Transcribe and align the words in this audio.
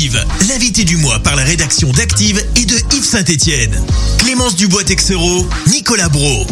Active, 0.00 0.24
l'invité 0.48 0.84
du 0.84 0.96
mois 0.96 1.18
par 1.18 1.36
la 1.36 1.42
rédaction 1.44 1.90
d'Active 1.92 2.42
et 2.56 2.64
de 2.64 2.74
Yves 2.96 3.04
Saint-Etienne. 3.04 3.78
Clémence 4.16 4.56
Dubois-Texero, 4.56 5.46
Nicolas 5.66 6.08
Bro. 6.08 6.46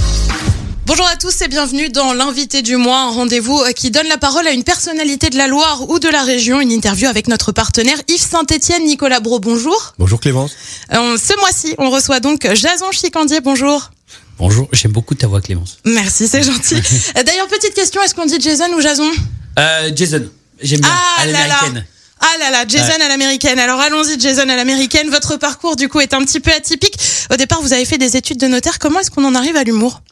Bonjour 0.85 1.07
à 1.07 1.17
tous 1.17 1.41
et 1.41 1.49
bienvenue 1.49 1.89
dans 1.89 2.13
l'invité 2.13 2.61
du 2.61 2.77
mois, 2.77 2.99
un 3.05 3.11
rendez-vous 3.11 3.59
euh, 3.61 3.73
qui 3.73 3.91
donne 3.91 4.07
la 4.07 4.19
parole 4.19 4.47
à 4.47 4.51
une 4.51 4.65
personnalité 4.65 5.31
de 5.31 5.39
la 5.39 5.47
Loire 5.47 5.89
ou 5.89 5.99
de 5.99 6.09
la 6.11 6.25
région, 6.25 6.61
une 6.61 6.71
interview 6.71 7.09
avec 7.09 7.27
notre 7.27 7.51
partenaire 7.53 7.97
Yves 8.09 8.21
Saint-Etienne, 8.21 8.85
Nicolas 8.85 9.21
Bro, 9.21 9.41
bonjour. 9.41 9.95
Bonjour 9.99 10.21
Clémence. 10.21 10.53
Euh, 10.93 11.17
ce 11.17 11.35
mois-ci, 11.41 11.75
on 11.79 11.89
reçoit 11.89 12.21
donc 12.21 12.47
Jason 12.55 12.93
Chicandier, 12.93 13.41
bonjour. 13.41 13.93
Bonjour, 14.39 14.69
j'aime 14.75 14.93
beaucoup 14.93 15.15
ta 15.15 15.27
voix 15.27 15.41
Clémence. 15.41 15.79
Merci, 15.87 16.29
c'est 16.29 16.43
gentil. 16.43 16.75
Euh, 17.17 17.23
D'ailleurs, 17.23 17.49
petite 17.49 17.73
question, 17.73 18.03
est-ce 18.03 18.15
qu'on 18.15 18.27
dit 18.27 18.39
Jason 18.41 18.71
ou 18.77 18.83
Jason? 18.83 19.11
Euh, 19.59 19.91
Jason, 19.97 20.29
j'aime 20.61 20.81
bien, 20.83 20.91
Ah 20.93 21.23
à 21.23 21.25
là 21.25 21.33
là. 21.33 21.39
l'américaine. 21.49 21.87
Ah 22.21 22.39
là 22.41 22.51
là, 22.51 22.65
Jason 22.67 22.87
Ouais. 22.99 23.03
à 23.05 23.09
l'américaine. 23.09 23.59
Alors 23.59 23.81
allons-y, 23.81 24.19
Jason 24.21 24.49
à 24.49 24.57
l'américaine. 24.57 25.09
Votre 25.11 25.37
parcours 25.37 25.77
du 25.77 25.89
coup 25.89 26.01
est 26.01 26.15
un 26.15 26.25
petit 26.25 26.41
peu 26.41 26.51
atypique. 26.51 26.95
Au 27.33 27.37
départ, 27.37 27.61
vous 27.63 27.73
avez 27.73 27.85
fait 27.85 27.99
des 27.99 28.17
études 28.17 28.39
de 28.39 28.47
notaire. 28.49 28.79
Comment 28.79 29.01
est-ce 29.01 29.11
qu'on 29.11 29.25
en 29.25 29.35
arrive 29.35 29.57
à 29.57 29.65
l'humour 29.65 30.03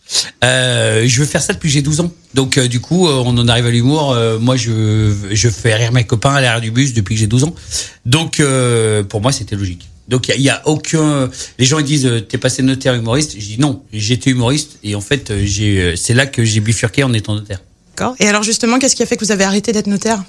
Euh, 0.45 1.05
je 1.07 1.21
veux 1.21 1.27
faire 1.27 1.43
ça 1.43 1.53
depuis 1.53 1.69
que 1.69 1.75
j'ai 1.75 1.83
12 1.83 2.01
ans. 2.01 2.13
Donc 2.35 2.59
euh, 2.59 2.69
du 2.69 2.81
coup, 2.81 3.09
euh, 3.09 3.23
on 3.25 3.37
en 3.39 3.49
arrive 3.49 3.67
à 3.67 3.71
l'humour. 3.71 4.13
Euh, 4.13 4.39
moi, 4.39 4.57
je, 4.57 5.13
je 5.33 5.49
fais 5.49 5.75
rire 5.75 5.93
mes 5.93 6.05
copains 6.05 6.35
à 6.35 6.41
l'arrière 6.41 6.61
du 6.61 6.71
bus 6.71 6.93
depuis 6.95 7.15
que 7.17 7.21
j'ai 7.21 7.27
12 7.27 7.45
ans. 7.45 7.55
Donc 8.05 8.41
euh, 8.41 9.03
pour 9.03 9.21
moi, 9.21 9.33
c'était 9.33 9.57
logique. 9.57 9.89
Donc 10.09 10.29
il 10.29 10.41
y 10.41 10.49
a- 10.51 10.57
a 10.59 10.69
aucun. 10.69 11.29
Les 11.59 11.65
gens 11.67 11.81
ils 11.81 11.85
disent 11.85 12.07
euh, 12.07 12.21
t'es 12.21 12.39
passé 12.39 12.63
notaire 12.63 12.95
humoriste. 12.95 13.33
Je 13.35 13.45
dis 13.45 13.57
non, 13.59 13.83
j'étais 13.93 14.31
humoriste 14.31 14.79
et 14.85 14.95
en 14.95 15.01
fait 15.01 15.33
j'ai. 15.45 15.97
C'est 15.97 16.15
là 16.15 16.27
que 16.27 16.45
j'ai 16.45 16.61
bifurqué 16.61 17.03
en 17.03 17.13
étant 17.13 17.35
notaire. 17.35 17.59
D'accord. 17.99 18.15
Et 18.21 18.29
alors 18.29 18.43
justement, 18.43 18.79
qu'est-ce 18.79 18.95
qui 18.95 19.03
a 19.03 19.07
fait 19.07 19.17
que 19.17 19.25
vous 19.25 19.33
avez 19.33 19.45
arrêté 19.45 19.73
d'être 19.73 19.87
notaire? 19.87 20.23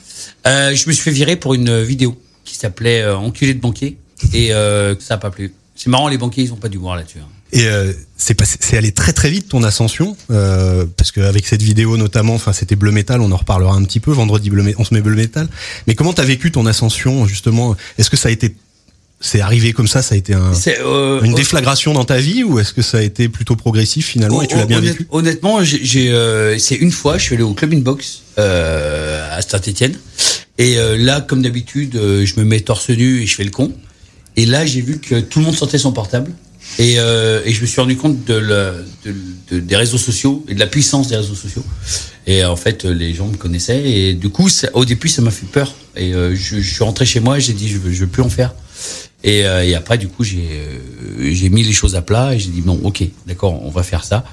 Euh, 0.47 0.73
je 0.73 0.87
me 0.87 0.93
suis 0.93 1.03
fait 1.03 1.11
virer 1.11 1.35
pour 1.35 1.53
une 1.53 1.81
vidéo 1.83 2.17
qui 2.45 2.55
s'appelait 2.55 3.01
euh, 3.01 3.17
Enculé 3.17 3.53
de 3.53 3.59
banquier 3.59 3.97
et 4.33 4.53
euh, 4.53 4.95
ça 4.99 5.15
a 5.15 5.17
pas 5.17 5.31
plu. 5.31 5.53
C'est 5.75 5.89
marrant, 5.89 6.07
les 6.07 6.17
banquiers 6.17 6.45
ils 6.45 6.53
ont 6.53 6.57
pas 6.57 6.69
d'humour 6.69 6.95
là-dessus. 6.95 7.19
hein. 7.19 7.27
Et 7.51 7.67
euh, 7.67 7.91
c'est 8.17 8.33
passé, 8.35 8.57
c'est 8.61 8.77
allé 8.77 8.91
très 8.93 9.11
très 9.13 9.29
vite 9.29 9.49
ton 9.49 9.63
ascension, 9.63 10.15
euh, 10.31 10.85
parce 10.97 11.11
qu'avec 11.11 11.45
cette 11.45 11.61
vidéo 11.61 11.95
notamment, 11.97 12.35
enfin 12.35 12.51
c'était 12.53 12.75
Bleu 12.75 12.91
Métal, 12.91 13.19
on 13.21 13.31
en 13.31 13.37
reparlera 13.37 13.73
un 13.75 13.83
petit 13.83 13.99
peu. 13.99 14.11
Vendredi 14.11 14.49
Bleu, 14.49 14.63
Mé- 14.63 14.75
on 14.77 14.83
se 14.85 14.93
met 14.93 15.01
Bleu 15.01 15.15
Métal. 15.15 15.47
Mais 15.87 15.95
comment 15.95 16.13
t'as 16.13 16.23
vécu 16.25 16.51
ton 16.51 16.65
ascension 16.65 17.25
justement? 17.25 17.75
Est-ce 17.97 18.09
que 18.09 18.17
ça 18.17 18.29
a 18.29 18.31
été, 18.31 18.55
c'est 19.19 19.41
arrivé 19.41 19.73
comme 19.73 19.87
ça, 19.87 20.01
ça 20.01 20.15
a 20.15 20.17
été 20.17 20.33
un, 20.33 20.51
euh, 20.85 21.21
une 21.21 21.33
déflagration 21.33 21.93
dans 21.93 22.05
ta 22.05 22.17
vie, 22.17 22.43
ou 22.43 22.59
est-ce 22.59 22.71
que 22.73 22.81
ça 22.83 22.99
a 22.99 23.01
été 23.01 23.29
plutôt 23.29 23.55
progressif 23.55 24.05
finalement 24.07 24.41
et 24.43 24.47
tu 24.47 24.55
l'as 24.55 24.65
bien 24.65 24.77
Honnête- 24.77 24.91
vécu? 24.93 25.07
Honnêtement, 25.09 25.63
j'ai, 25.63 26.11
euh, 26.11 26.57
c'est 26.59 26.75
une 26.75 26.91
fois, 26.91 27.17
je 27.17 27.23
suis 27.23 27.35
allé 27.35 27.43
au 27.43 27.53
club 27.53 27.73
inbox 27.73 28.21
euh, 28.37 29.35
à 29.37 29.41
Saint-Étienne, 29.41 29.95
et 30.59 30.77
euh, 30.77 30.97
là, 30.97 31.21
comme 31.21 31.41
d'habitude, 31.41 31.95
euh, 31.95 32.25
je 32.25 32.39
me 32.39 32.45
mets 32.45 32.59
torse 32.61 32.89
nu 32.89 33.21
et 33.21 33.25
je 33.25 33.35
fais 33.35 33.43
le 33.43 33.51
con. 33.51 33.71
Et 34.35 34.45
là, 34.45 34.65
j'ai 34.67 34.81
vu 34.81 34.99
que 34.99 35.19
tout 35.19 35.39
le 35.39 35.45
monde 35.45 35.55
sortait 35.55 35.79
son 35.79 35.91
portable, 35.91 36.31
et, 36.77 36.99
euh, 36.99 37.41
et 37.45 37.53
je 37.53 37.61
me 37.61 37.65
suis 37.65 37.81
rendu 37.81 37.97
compte 37.97 38.23
de, 38.25 38.35
la- 38.35 38.73
de- 39.05 39.15
de- 39.51 39.59
des 39.59 39.75
réseaux 39.75 39.97
sociaux 39.97 40.45
et 40.47 40.53
de 40.53 40.59
la 40.59 40.67
puissance 40.67 41.07
des 41.07 41.15
réseaux 41.15 41.33
sociaux. 41.33 41.63
Et 42.27 42.43
en 42.45 42.55
fait, 42.55 42.85
les 42.85 43.13
gens 43.15 43.27
me 43.27 43.37
connaissaient, 43.37 43.89
et 43.89 44.13
du 44.13 44.29
coup, 44.29 44.47
ça- 44.49 44.69
au 44.73 44.85
début, 44.85 45.07
ça 45.07 45.21
m'a 45.23 45.31
fait 45.31 45.47
peur. 45.47 45.73
Et 45.95 46.13
euh, 46.13 46.35
je, 46.35 46.59
je 46.61 46.73
suis 46.73 46.83
rentré 46.83 47.05
chez 47.05 47.19
moi, 47.19 47.39
j'ai 47.39 47.53
dit, 47.53 47.67
je 47.67 47.77
veux, 47.79 47.91
je 47.91 48.01
veux 48.01 48.07
plus 48.07 48.21
en 48.21 48.29
faire. 48.29 48.53
Et, 49.23 49.45
euh, 49.45 49.65
et 49.65 49.75
après, 49.75 49.97
du 49.97 50.07
coup, 50.07 50.23
j'ai 50.23 50.47
euh, 50.51 51.31
j'ai 51.33 51.49
mis 51.49 51.63
les 51.63 51.73
choses 51.73 51.95
à 51.95 52.01
plat 52.01 52.33
et 52.33 52.39
j'ai 52.39 52.49
dit 52.49 52.61
bon, 52.61 52.79
ok, 52.83 53.03
d'accord, 53.25 53.63
on 53.63 53.69
va 53.69 53.83
faire 53.83 54.03
ça. 54.03 54.23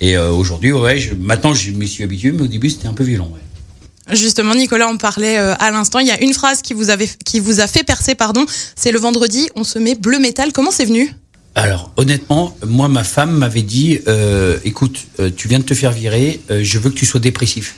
Et 0.00 0.16
euh, 0.16 0.30
aujourd'hui, 0.30 0.72
ouais, 0.72 0.98
je, 0.98 1.14
maintenant, 1.14 1.54
je 1.54 1.70
m'y 1.72 1.86
suis 1.86 2.04
habitué, 2.04 2.32
mais 2.32 2.42
au 2.42 2.46
début, 2.46 2.70
c'était 2.70 2.88
un 2.88 2.94
peu 2.94 3.04
violent. 3.04 3.30
Ouais. 3.32 4.16
Justement, 4.16 4.54
Nicolas 4.54 4.88
en 4.88 4.96
parlait 4.96 5.36
à 5.36 5.70
l'instant. 5.70 6.00
Il 6.00 6.06
y 6.08 6.10
a 6.10 6.20
une 6.20 6.32
phrase 6.32 6.62
qui 6.62 6.74
vous, 6.74 6.90
avait, 6.90 7.08
qui 7.24 7.38
vous 7.38 7.60
a 7.60 7.66
fait 7.68 7.84
percer, 7.84 8.16
pardon. 8.16 8.44
C'est 8.74 8.90
le 8.90 8.98
vendredi, 8.98 9.48
on 9.54 9.62
se 9.62 9.78
met 9.78 9.94
bleu 9.94 10.18
métal. 10.18 10.52
Comment 10.52 10.72
c'est 10.72 10.86
venu? 10.86 11.14
Alors, 11.54 11.92
honnêtement, 11.96 12.56
moi, 12.66 12.88
ma 12.88 13.04
femme 13.04 13.32
m'avait 13.32 13.62
dit, 13.62 14.00
euh, 14.06 14.58
écoute, 14.64 15.06
euh, 15.18 15.30
tu 15.34 15.48
viens 15.48 15.58
de 15.58 15.64
te 15.64 15.74
faire 15.74 15.90
virer, 15.90 16.40
euh, 16.50 16.60
je 16.62 16.78
veux 16.78 16.90
que 16.90 16.94
tu 16.94 17.06
sois 17.06 17.20
dépressif. 17.20 17.74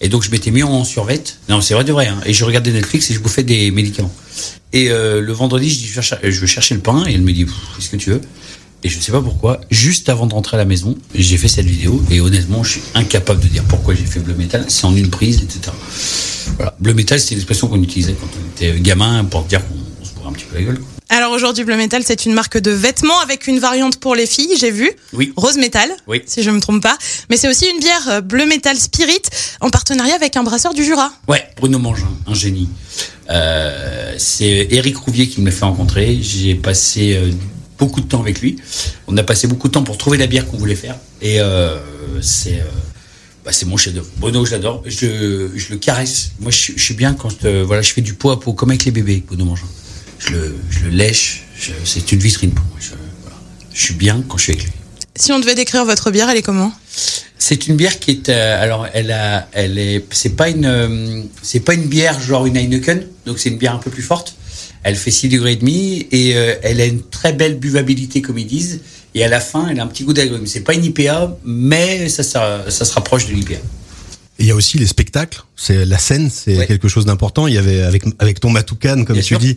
Et 0.00 0.08
donc, 0.08 0.22
je 0.22 0.30
m'étais 0.30 0.50
mis 0.50 0.62
en 0.62 0.84
survette. 0.84 1.38
Non, 1.48 1.60
c'est 1.60 1.74
vrai 1.74 1.84
de 1.84 1.92
vrai. 1.92 2.06
Hein. 2.08 2.20
Et 2.26 2.32
je 2.32 2.44
regardais 2.44 2.72
Netflix 2.72 3.10
et 3.10 3.14
je 3.14 3.20
bouffais 3.20 3.42
des 3.42 3.70
médicaments. 3.70 4.12
Et 4.72 4.90
euh, 4.90 5.20
le 5.20 5.32
vendredi, 5.32 5.70
je 5.70 5.78
dis, 5.78 5.86
je 5.86 6.40
vais 6.40 6.46
chercher 6.46 6.74
le 6.74 6.80
pain. 6.80 7.04
Et 7.06 7.14
elle 7.14 7.22
me 7.22 7.32
dit, 7.32 7.46
qu'est-ce 7.76 7.90
que 7.90 7.96
tu 7.96 8.10
veux? 8.10 8.20
Et 8.84 8.88
je 8.88 9.00
sais 9.00 9.10
pas 9.10 9.22
pourquoi, 9.22 9.60
juste 9.70 10.08
avant 10.08 10.26
de 10.26 10.34
rentrer 10.34 10.56
à 10.56 10.58
la 10.58 10.64
maison, 10.64 10.96
j'ai 11.14 11.38
fait 11.38 11.48
cette 11.48 11.66
vidéo. 11.66 12.02
Et 12.10 12.20
honnêtement, 12.20 12.62
je 12.62 12.72
suis 12.72 12.82
incapable 12.94 13.40
de 13.40 13.48
dire 13.48 13.64
pourquoi 13.64 13.94
j'ai 13.94 14.04
fait 14.04 14.20
bleu 14.20 14.34
métal. 14.34 14.66
C'est 14.68 14.84
en 14.84 14.94
une 14.94 15.10
prise, 15.10 15.42
etc. 15.42 15.72
Voilà. 16.56 16.76
Bleu 16.78 16.94
métal, 16.94 17.18
c'était 17.18 17.34
l'expression 17.34 17.68
qu'on 17.68 17.82
utilisait 17.82 18.12
quand 18.12 18.28
on 18.36 18.50
était 18.54 18.78
gamin 18.80 19.24
pour 19.24 19.42
dire 19.44 19.62
qu'on 19.66 20.04
se 20.04 20.12
bourrait 20.14 20.28
un 20.28 20.32
petit 20.32 20.44
peu 20.44 20.56
la 20.56 20.62
gueule. 20.62 20.78
Alors 21.08 21.30
aujourd'hui, 21.32 21.62
bleu 21.64 21.76
métal, 21.76 22.02
c'est 22.04 22.26
une 22.26 22.32
marque 22.34 22.58
de 22.58 22.72
vêtements 22.72 23.20
avec 23.20 23.46
une 23.46 23.60
variante 23.60 23.98
pour 23.98 24.16
les 24.16 24.26
filles, 24.26 24.54
j'ai 24.58 24.72
vu. 24.72 24.90
Oui. 25.12 25.32
Rose 25.36 25.56
métal, 25.56 25.88
Oui. 26.08 26.20
si 26.26 26.42
je 26.42 26.50
me 26.50 26.58
trompe 26.60 26.82
pas. 26.82 26.98
Mais 27.30 27.36
c'est 27.36 27.48
aussi 27.48 27.64
une 27.72 27.78
bière 27.78 28.08
euh, 28.08 28.20
bleu 28.20 28.44
métal 28.44 28.76
spirit 28.76 29.22
en 29.60 29.70
partenariat 29.70 30.16
avec 30.16 30.36
un 30.36 30.42
brasseur 30.42 30.74
du 30.74 30.84
Jura. 30.84 31.12
Ouais, 31.28 31.46
Bruno 31.58 31.78
Mangin, 31.78 32.08
un 32.26 32.34
génie. 32.34 32.68
Euh, 33.30 34.14
c'est 34.18 34.66
Eric 34.70 34.96
Rouvier 34.96 35.28
qui 35.28 35.40
me 35.40 35.46
l'a 35.46 35.52
fait 35.52 35.64
rencontrer. 35.64 36.18
J'ai 36.20 36.56
passé 36.56 37.14
euh, 37.16 37.30
beaucoup 37.78 38.00
de 38.00 38.06
temps 38.08 38.20
avec 38.20 38.40
lui. 38.40 38.56
On 39.06 39.16
a 39.16 39.22
passé 39.22 39.46
beaucoup 39.46 39.68
de 39.68 39.72
temps 39.74 39.84
pour 39.84 39.98
trouver 39.98 40.18
la 40.18 40.26
bière 40.26 40.44
qu'on 40.46 40.56
voulait 40.56 40.74
faire. 40.74 40.96
Et 41.22 41.40
euh, 41.40 41.78
c'est 42.20 42.60
bah, 43.44 43.52
c'est 43.52 43.64
mon 43.66 43.76
chef-d'œuvre. 43.76 44.08
Bruno, 44.16 44.44
je 44.44 44.50
l'adore. 44.50 44.82
Je, 44.86 45.50
je 45.54 45.70
le 45.70 45.76
caresse. 45.78 46.30
Moi, 46.40 46.50
je, 46.50 46.56
suis- 46.56 46.74
je 46.76 46.82
suis 46.82 46.94
bien 46.94 47.14
quand 47.14 47.30
voilà, 47.64 47.80
je 47.80 47.92
fais 47.92 48.00
du 48.02 48.14
pot 48.14 48.30
à 48.30 48.40
pot, 48.40 48.52
comme 48.54 48.70
avec 48.70 48.84
les 48.84 48.90
bébés, 48.90 49.22
Bruno 49.24 49.44
Mangin. 49.44 49.66
Je 50.18 50.30
le, 50.30 50.56
je 50.70 50.80
le 50.80 50.90
lèche. 50.90 51.44
Je- 51.58 51.72
C'est 51.84 52.10
une 52.12 52.18
vitrine 52.20 52.50
pour 52.52 52.64
moi. 52.66 52.76
Je, 52.80 52.90
voilà. 53.22 53.36
je 53.72 53.80
suis 53.82 53.94
bien 53.94 54.22
quand 54.28 54.36
je 54.38 54.42
suis 54.44 54.52
avec 54.52 54.64
lui. 54.64 54.72
Si 55.14 55.32
on 55.32 55.38
devait 55.38 55.54
décrire 55.54 55.84
votre 55.84 56.10
bière, 56.10 56.28
elle 56.28 56.36
est 56.36 56.42
comment? 56.42 56.72
C'est 57.38 57.66
une 57.68 57.76
bière 57.76 57.98
qui 58.00 58.10
est 58.12 58.28
euh, 58.28 58.62
alors 58.62 58.86
elle 58.94 59.12
a 59.12 59.48
elle 59.52 59.78
est 59.78 60.04
c'est 60.10 60.36
pas 60.36 60.48
une 60.48 60.64
euh, 60.64 61.22
c'est 61.42 61.60
pas 61.60 61.74
une 61.74 61.84
bière 61.86 62.18
genre 62.20 62.46
une 62.46 62.56
Heineken 62.56 63.02
donc 63.26 63.38
c'est 63.38 63.50
une 63.50 63.58
bière 63.58 63.74
un 63.74 63.78
peu 63.78 63.90
plus 63.90 64.02
forte. 64.02 64.34
Elle 64.82 64.96
fait 64.96 65.10
6 65.10 65.28
degrés 65.28 65.52
et 65.52 65.56
demi 65.56 66.06
et 66.12 66.34
euh, 66.36 66.54
elle 66.62 66.80
a 66.80 66.86
une 66.86 67.02
très 67.02 67.32
belle 67.32 67.58
buvabilité 67.58 68.22
comme 68.22 68.38
ils 68.38 68.46
disent 68.46 68.80
et 69.14 69.22
à 69.22 69.28
la 69.28 69.40
fin 69.40 69.68
elle 69.68 69.80
a 69.80 69.82
un 69.82 69.86
petit 69.86 70.04
goût 70.04 70.12
d'agrumes. 70.14 70.46
C'est 70.46 70.60
pas 70.60 70.74
une 70.74 70.84
IPA 70.84 71.36
mais 71.44 72.08
ça 72.08 72.22
ça, 72.22 72.64
ça 72.70 72.84
se 72.86 72.92
rapproche 72.94 73.26
de 73.28 73.32
l'IPA. 73.34 73.54
Et 74.38 74.42
Il 74.42 74.46
y 74.46 74.50
a 74.50 74.54
aussi 74.54 74.76
les 74.78 74.86
spectacles, 74.86 75.42
c'est 75.56 75.84
la 75.86 75.98
scène, 75.98 76.30
c'est 76.30 76.56
Ouais. 76.58 76.66
quelque 76.66 76.88
chose 76.88 77.06
d'important. 77.06 77.46
Il 77.46 77.54
y 77.54 77.58
avait 77.58 77.82
avec 77.82 78.02
avec 78.18 78.38
ton 78.40 78.50
Matoukan, 78.50 79.04
comme 79.04 79.14
Bien 79.14 79.22
tu 79.22 79.28
sûr. 79.28 79.38
dis, 79.38 79.56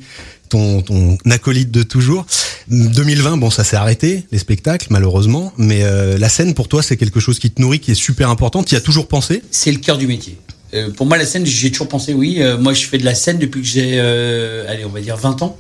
ton 0.50 0.82
ton 0.82 1.18
acolyte 1.30 1.72
de 1.72 1.84
toujours. 1.84 2.26
2020, 2.70 3.38
bon, 3.38 3.50
ça 3.50 3.64
s'est 3.64 3.76
arrêté 3.78 4.26
les 4.32 4.38
spectacles 4.40 4.88
malheureusement, 4.90 5.54
mais 5.58 5.84
euh, 5.84 6.18
la 6.18 6.30
scène 6.30 6.54
pour 6.54 6.68
toi 6.68 6.84
c'est 6.84 6.98
quelque 6.98 7.20
chose 7.20 7.40
qui 7.40 7.50
te 7.52 7.62
nourrit, 7.62 7.80
qui 7.80 7.92
est 7.92 7.96
super 7.96 8.30
important. 8.30 8.64
Tu 8.64 8.76
y 8.76 8.78
as 8.78 8.82
toujours 8.82 9.08
pensé? 9.08 9.42
C'est 9.52 9.72
le 9.72 9.80
cœur 9.80 9.98
du 9.98 10.08
métier. 10.08 10.38
Euh, 10.74 10.92
pour 10.92 11.06
moi 11.08 11.18
la 11.18 11.26
scène 11.26 11.46
j'ai 11.46 11.72
toujours 11.72 11.88
pensé 11.88 12.14
oui. 12.14 12.38
Euh, 12.42 12.58
moi 12.58 12.74
je 12.74 12.86
fais 12.86 12.98
de 13.00 13.06
la 13.06 13.16
scène 13.16 13.40
depuis 13.40 13.62
que 13.62 13.68
j'ai 13.68 13.94
euh, 13.96 14.70
allez 14.70 14.86
on 14.86 14.90
va 14.90 15.02
dire 15.02 15.18
20 15.18 15.42
ans. 15.42 15.58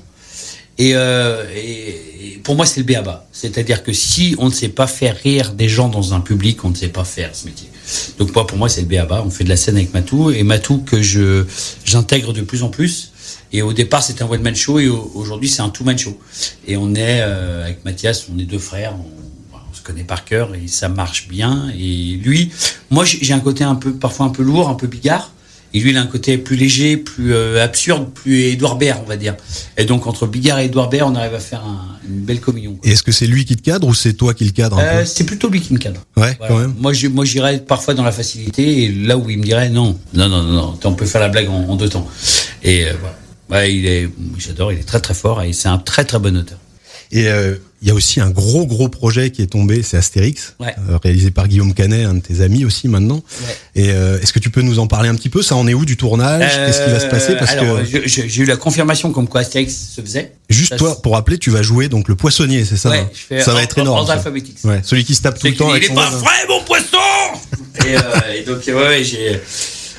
Et, 0.78 0.92
euh, 0.96 1.44
et- 1.54 1.90
et 2.22 2.40
pour 2.42 2.56
moi, 2.56 2.66
c'est 2.66 2.80
le 2.80 2.86
béaba. 2.86 3.28
C'est-à-dire 3.34 3.84
que 3.84 3.92
si 3.92 4.36
on 4.38 4.46
ne 4.48 4.54
sait 4.54 4.70
pas 4.70 4.88
faire 4.88 5.18
rire 5.18 5.52
des 5.54 5.68
gens 5.68 5.90
dans 5.90 6.14
un 6.14 6.22
public, 6.22 6.64
on 6.64 6.70
ne 6.70 6.76
sait 6.76 6.88
pas 6.88 7.04
faire 7.04 7.32
ce 7.34 7.46
métier. 7.48 7.68
Donc 8.18 8.34
moi, 8.34 8.48
pour 8.48 8.58
moi, 8.58 8.70
c'est 8.70 8.80
le 8.82 8.88
béaba. 8.88 9.22
On 9.26 9.30
fait 9.30 9.44
de 9.44 9.50
la 9.50 9.58
scène 9.58 9.76
avec 9.76 9.94
Matou 9.94 10.32
et 10.32 10.44
Matou 10.44 10.78
que 10.80 11.02
je 11.02 11.44
j'intègre 11.84 12.32
de 12.32 12.42
plus 12.42 12.64
en 12.64 12.70
plus. 12.70 13.09
Et 13.52 13.62
au 13.62 13.74
départ, 13.74 14.04
c'était 14.04 14.24
un 14.24 14.28
one 14.30 14.42
man 14.42 14.56
show 14.56 14.80
et 14.80 14.88
au- 14.88 15.12
aujourd'hui, 15.16 15.50
c'est 15.50 15.62
un 15.62 15.70
two 15.70 15.84
man 15.84 15.98
show. 15.98 16.18
Et 16.68 16.78
on 16.78 16.94
est 16.96 17.22
euh, 17.22 17.64
avec 17.66 17.84
Mathias, 17.86 18.28
on 18.34 18.38
est 18.40 18.44
deux 18.46 18.60
frères. 18.60 18.94
On, 18.98 19.06
se 19.72 19.82
connaît 19.84 20.04
par 20.04 20.26
cœur 20.26 20.56
et 20.56 20.68
ça 20.68 20.90
marche 20.90 21.28
bien. 21.28 21.72
Et 21.78 22.20
lui, 22.24 22.52
moi, 22.90 23.06
j'ai 23.06 23.34
un 23.34 23.40
côté 23.40 23.64
un 23.64 23.76
peu, 23.76 23.94
parfois 23.94 24.26
un 24.26 24.30
peu 24.30 24.42
lourd, 24.44 24.68
un 24.68 24.74
peu 24.74 24.88
bigard. 24.88 25.32
Et 25.76 25.80
lui, 25.80 25.92
il 25.92 25.98
a 25.98 26.02
un 26.02 26.08
côté 26.08 26.40
plus 26.40 26.56
léger, 26.56 26.98
plus 26.98 27.34
euh, 27.36 27.64
absurde, 27.64 28.10
plus 28.12 28.42
Edouard 28.46 28.78
Baird, 28.78 29.00
on 29.06 29.08
va 29.08 29.16
dire. 29.16 29.36
Et 29.78 29.86
donc, 29.86 30.08
entre 30.08 30.26
Bigard 30.26 30.58
et 30.60 30.66
Edouard 30.66 30.90
Baird, 30.90 31.12
on 31.12 31.16
arrive 31.16 31.36
à 31.36 31.40
faire 31.40 31.64
un- 31.64 31.98
une 32.10 32.22
belle 32.22 32.40
communion. 32.42 32.74
quoi. 32.74 32.90
Et 32.90 32.94
est-ce 32.94 33.04
que 33.04 33.12
c'est 33.12 33.28
lui 33.28 33.46
qui 33.46 33.56
te 33.56 33.62
cadre 33.62 33.88
ou 33.88 33.94
c'est 33.94 34.14
toi 34.14 34.34
qui 34.34 34.46
le 34.46 34.52
cadre 34.52 34.80
Euh, 34.82 35.06
c'est 35.06 35.26
plutôt 35.26 35.48
lui 35.50 35.62
qui 35.62 35.72
me 35.74 35.78
cadre. 35.78 36.02
Ouais, 36.18 36.36
Voilà. 36.40 36.54
quand 36.54 36.60
même. 36.60 36.74
Moi, 36.80 36.94
je, 36.94 37.08
moi, 37.08 37.24
j'irais 37.24 37.60
parfois 37.60 37.94
dans 37.94 38.04
la 38.04 38.12
facilité, 38.12 38.86
et 38.86 38.92
là 38.92 39.16
où 39.18 39.30
il 39.30 39.38
me 39.38 39.44
dirait 39.44 39.70
non, 39.70 39.98
non, 40.16 40.28
non, 40.28 40.42
non, 40.42 40.54
non, 40.54 40.80
on 40.84 40.94
peut 40.94 41.06
faire 41.06 41.22
la 41.22 41.30
blague 41.30 41.48
en, 41.50 41.70
en 41.70 41.76
deux 41.76 41.90
temps. 41.90 42.08
Et 42.64 42.86
euh, 42.88 42.94
voilà. 43.00 43.16
Ouais, 43.50 43.74
il 43.74 43.86
est, 43.88 44.10
j'adore, 44.38 44.72
il 44.72 44.80
est 44.80 44.84
très 44.84 45.00
très 45.00 45.14
fort 45.14 45.42
et 45.42 45.54
c'est 45.54 45.68
un 45.70 45.78
très 45.80 46.06
très 46.06 46.20
bon 46.20 46.36
auteur. 46.38 46.58
Et 47.12 47.28
euh, 47.28 47.56
il 47.82 47.88
y 47.88 47.92
a 47.92 47.96
aussi 47.96 48.20
un 48.22 48.30
gros 48.30 48.68
gros 48.68 48.88
projet 48.88 49.32
qui 49.32 49.42
est 49.42 49.48
tombé, 49.48 49.82
c'est 49.82 49.98
Astérix, 49.98 50.54
Ouais. 50.60 50.76
euh, 50.92 50.98
réalisé 51.04 51.32
par 51.32 51.48
Guillaume 51.48 51.74
Canet, 51.74 52.06
un 52.06 52.14
de 52.14 52.20
tes 52.20 52.42
amis 52.42 52.66
aussi 52.66 52.88
maintenant. 52.88 53.16
Ouais. 53.42 53.58
Et 53.84 53.90
euh, 53.92 54.20
est-ce 54.22 54.32
que 54.32 54.38
tu 54.38 54.52
peux 54.52 54.62
nous 54.62 54.78
en 54.78 54.86
parler 54.86 55.10
un 55.10 55.16
petit 55.16 55.30
peu? 55.30 55.42
Ça 55.42 55.56
en 55.56 55.68
est 55.68 55.74
où 55.74 55.86
du 55.86 55.98
tournage? 55.98 56.52
Qu'est-ce 56.56 56.84
qui 56.86 56.92
va 56.92 57.00
se 57.00 57.08
passer? 57.08 57.36
Parce 57.36 57.52
alors, 57.54 57.80
que 57.82 58.08
j'ai 58.08 58.42
eu 58.42 58.46
la 58.46 58.58
confirmation 58.58 59.12
comme 59.12 59.28
quoi 59.28 59.42
Astérix 59.42 59.74
se 59.96 60.02
faisait. 60.02 60.34
juste 60.50 60.70
ça, 60.74 60.78
toi, 60.78 61.02
pour 61.02 61.14
rappeler, 61.14 61.40
tu 61.40 61.50
vas 61.50 61.64
jouer 61.64 61.90
donc 61.90 62.10
le 62.10 62.16
poissonnier, 62.16 62.64
c'est 62.64 62.78
ça 62.78 62.90
Ouais, 62.92 63.00
hein? 63.00 63.10
je 63.12 63.20
fais 63.38 63.42
Ça 63.42 63.54
va 63.56 63.64
être 63.64 63.80
or- 63.80 63.86
énorme. 63.86 64.06
ça. 64.08 64.82
celui 64.84 65.04
qui 65.04 65.16
se 65.16 65.24
tape 65.24 65.40
tout 65.40 65.48
le 65.48 65.56
temps. 65.56 65.72
avec 65.72 65.90
est 65.90 65.94
pas 65.96 66.12
vrai, 66.12 66.32
mon 66.48 66.64
poisson 66.64 66.98
et, 67.88 67.96
et 68.40 68.44
donc, 68.44 68.60
ouais, 68.68 69.04
j'ai. 69.04 69.40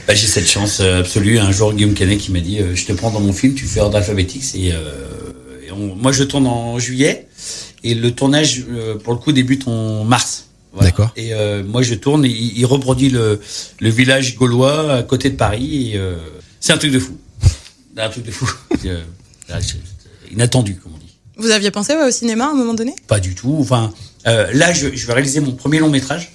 Bah, 0.06 0.14
j'ai 0.14 0.26
cette 0.26 0.46
chance 0.48 0.80
euh, 0.80 1.00
absolue. 1.00 1.38
Un 1.38 1.52
jour, 1.52 1.72
Guillaume 1.72 1.94
Canet 1.94 2.18
qui 2.18 2.32
m'a 2.32 2.40
dit 2.40 2.58
euh, 2.60 2.74
Je 2.74 2.84
te 2.86 2.92
prends 2.92 3.10
dans 3.10 3.20
mon 3.20 3.32
film, 3.32 3.54
tu 3.54 3.64
fais 3.66 3.80
ordre 3.80 3.96
alphabétique. 3.96 4.42
Et, 4.54 4.72
euh, 4.72 4.92
et 5.66 5.72
on- 5.72 5.94
moi, 5.94 6.12
je 6.12 6.24
tourne 6.24 6.46
en 6.46 6.78
juillet. 6.78 7.28
Et 7.84 7.94
le 7.94 8.10
tournage, 8.10 8.64
euh, 8.70 8.96
pour 8.96 9.12
le 9.12 9.18
coup, 9.18 9.32
débute 9.32 9.68
en 9.68 10.04
mars. 10.04 10.46
D'accord. 10.80 11.10
Et 11.16 11.32
euh, 11.34 11.62
moi, 11.64 11.82
je 11.82 11.94
tourne. 11.94 12.24
Il, 12.24 12.58
il 12.58 12.64
reproduit 12.66 13.10
le, 13.10 13.40
le 13.80 13.88
village 13.90 14.36
gaulois 14.36 14.94
à 14.96 15.02
côté 15.02 15.30
de 15.30 15.36
Paris. 15.36 15.92
Et 15.92 15.96
euh, 15.98 16.16
c'est 16.60 16.72
un 16.72 16.78
truc 16.78 16.92
de 16.92 16.98
fou. 16.98 17.16
un 17.96 18.08
truc 18.08 18.24
de 18.24 18.30
fou. 18.30 18.48
Euh, 18.86 19.02
inattendu, 20.32 20.76
comme 20.76 20.92
on 20.94 20.98
dit. 20.98 21.12
Vous 21.36 21.50
aviez 21.50 21.70
pensé 21.72 21.92
ouais, 21.94 22.06
au 22.06 22.10
cinéma 22.12 22.46
à 22.46 22.50
un 22.50 22.54
moment 22.54 22.72
donné? 22.72 22.94
Pas 23.08 23.18
du 23.20 23.34
tout. 23.34 23.56
Enfin, 23.60 23.92
euh, 24.28 24.46
là, 24.54 24.72
je, 24.72 24.94
je 24.94 25.06
vais 25.08 25.12
réaliser 25.12 25.40
mon 25.40 25.52
premier 25.52 25.80
long 25.80 25.90
métrage. 25.90 26.30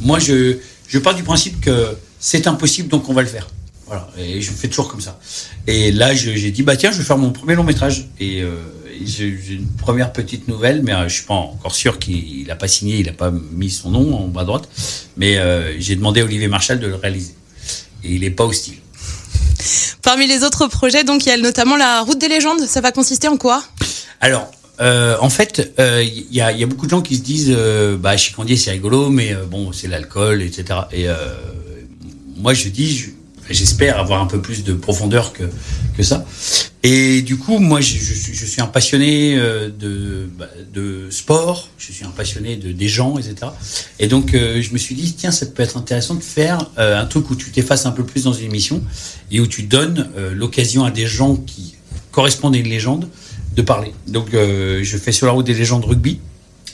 Moi, 0.00 0.18
je, 0.18 0.56
je 0.88 0.98
pars 0.98 1.14
du 1.14 1.22
principe 1.22 1.60
que 1.60 1.96
c'est 2.18 2.46
impossible, 2.46 2.88
donc 2.88 3.08
on 3.08 3.12
va 3.12 3.22
le 3.22 3.28
faire. 3.28 3.48
Voilà. 3.86 4.08
Et 4.18 4.42
je 4.42 4.50
fais 4.50 4.68
toujours 4.68 4.88
comme 4.88 5.00
ça. 5.00 5.18
Et 5.66 5.92
là, 5.92 6.14
j'ai 6.14 6.50
dit, 6.50 6.62
bah 6.62 6.76
tiens, 6.76 6.92
je 6.92 6.98
vais 6.98 7.04
faire 7.04 7.18
mon 7.18 7.30
premier 7.30 7.54
long 7.54 7.64
métrage. 7.64 8.08
Et, 8.20 8.42
euh, 8.42 8.56
j'ai 9.04 9.28
une 9.28 9.68
première 9.78 10.12
petite 10.12 10.48
nouvelle, 10.48 10.82
mais 10.82 10.92
euh, 10.92 11.08
je 11.08 11.14
suis 11.14 11.24
pas 11.24 11.34
encore 11.34 11.74
sûr 11.74 11.98
qu'il 11.98 12.46
n'a 12.48 12.56
pas 12.56 12.68
signé, 12.68 12.98
il 12.98 13.06
n'a 13.06 13.12
pas 13.12 13.30
mis 13.30 13.70
son 13.70 13.90
nom 13.90 14.14
en 14.14 14.26
bas 14.26 14.42
à 14.42 14.44
droite. 14.44 14.68
Mais 15.16 15.38
euh, 15.38 15.78
j'ai 15.78 15.96
demandé 15.96 16.20
à 16.20 16.24
Olivier 16.24 16.48
Marchal 16.48 16.80
de 16.80 16.86
le 16.86 16.96
réaliser. 16.96 17.34
Et 18.04 18.14
il 18.14 18.20
n'est 18.20 18.30
pas 18.30 18.44
hostile. 18.44 18.78
Parmi 20.02 20.26
les 20.26 20.42
autres 20.42 20.66
projets, 20.66 21.04
donc 21.04 21.24
il 21.26 21.28
y 21.28 21.32
a 21.32 21.36
notamment 21.36 21.76
la 21.76 22.02
route 22.02 22.18
des 22.18 22.28
légendes. 22.28 22.60
Ça 22.66 22.80
va 22.80 22.92
consister 22.92 23.28
en 23.28 23.36
quoi? 23.36 23.62
Alors, 24.20 24.50
euh, 24.80 25.16
en 25.20 25.30
fait, 25.30 25.72
euh, 25.78 26.02
il 26.04 26.32
y, 26.34 26.40
a, 26.40 26.52
y 26.52 26.62
a 26.62 26.66
beaucoup 26.66 26.86
de 26.86 26.90
gens 26.90 27.02
qui 27.02 27.16
se 27.16 27.22
disent, 27.22 27.54
euh, 27.56 27.96
bah, 27.96 28.16
chicandier 28.16 28.56
c'est 28.56 28.70
rigolo, 28.70 29.10
mais 29.10 29.34
euh, 29.34 29.44
bon, 29.44 29.72
c'est 29.72 29.88
l'alcool, 29.88 30.42
etc. 30.42 30.80
Et 30.92 31.08
euh, 31.08 31.14
moi, 32.38 32.54
je 32.54 32.68
dis, 32.68 32.96
je- 32.96 33.10
j'espère 33.50 33.98
avoir 33.98 34.20
un 34.22 34.26
peu 34.26 34.40
plus 34.40 34.64
de 34.64 34.72
profondeur 34.74 35.32
que 35.32 35.44
que 35.96 36.02
ça. 36.02 36.24
Et 36.84 37.22
du 37.22 37.36
coup, 37.38 37.58
moi, 37.58 37.80
je, 37.80 37.96
suis, 37.98 38.60
un 38.60 38.66
passionné 38.66 39.36
euh, 39.36 39.68
de 39.68 40.28
bah, 40.38 40.46
de 40.72 41.08
sport, 41.10 41.68
je 41.76 41.92
suis 41.92 42.04
un 42.04 42.10
passionné 42.10 42.56
de 42.56 42.70
des 42.70 42.88
gens, 42.88 43.18
etc. 43.18 43.50
Et 43.98 44.06
donc, 44.06 44.32
euh, 44.34 44.62
je 44.62 44.72
me 44.72 44.78
suis 44.78 44.94
dit, 44.94 45.12
tiens, 45.14 45.32
ça 45.32 45.46
peut 45.46 45.62
être 45.62 45.76
intéressant 45.76 46.14
de 46.14 46.22
faire 46.22 46.70
euh, 46.78 47.00
un 47.00 47.04
truc 47.06 47.30
où 47.30 47.34
tu 47.34 47.50
t'effaces 47.50 47.84
un 47.86 47.90
peu 47.90 48.04
plus 48.04 48.24
dans 48.24 48.32
une 48.32 48.44
émission 48.46 48.80
et 49.32 49.40
où 49.40 49.46
tu 49.48 49.64
donnes 49.64 50.08
l'occasion 50.32 50.84
à 50.84 50.90
des 50.92 51.06
gens 51.06 51.34
qui 51.34 51.74
correspondent 52.12 52.54
à 52.54 52.58
une 52.58 52.68
légende 52.68 53.08
de 53.56 53.62
parler. 53.62 53.92
Donc, 54.06 54.28
je 54.32 54.96
fais 55.02 55.12
sur 55.12 55.26
la 55.26 55.32
route 55.32 55.46
des 55.46 55.54
légendes 55.54 55.84
rugby. 55.84 56.20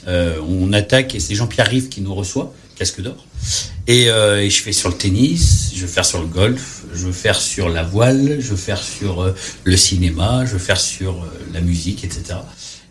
On 0.07 0.71
attaque 0.71 1.15
et 1.15 1.19
c'est 1.19 1.35
Jean-Pierre 1.35 1.67
Rive 1.67 1.89
qui 1.89 2.01
nous 2.01 2.13
reçoit, 2.13 2.53
casque 2.77 3.01
d'or. 3.01 3.25
Et, 3.87 4.09
euh, 4.09 4.49
je 4.49 4.61
fais 4.61 4.71
sur 4.71 4.89
le 4.89 4.95
tennis, 4.95 5.71
je 5.75 5.81
vais 5.81 5.91
faire 5.91 6.05
sur 6.05 6.19
le 6.19 6.27
golf, 6.27 6.83
je 6.93 7.07
vais 7.07 7.13
faire 7.13 7.39
sur 7.39 7.69
la 7.69 7.83
voile, 7.83 8.37
je 8.39 8.51
vais 8.51 8.57
faire 8.57 8.81
sur 8.81 9.21
euh, 9.21 9.35
le 9.63 9.77
cinéma, 9.77 10.43
je 10.45 10.53
vais 10.53 10.59
faire 10.59 10.79
sur 10.79 11.23
euh, 11.23 11.27
la 11.53 11.61
musique, 11.61 12.03
etc. 12.03 12.39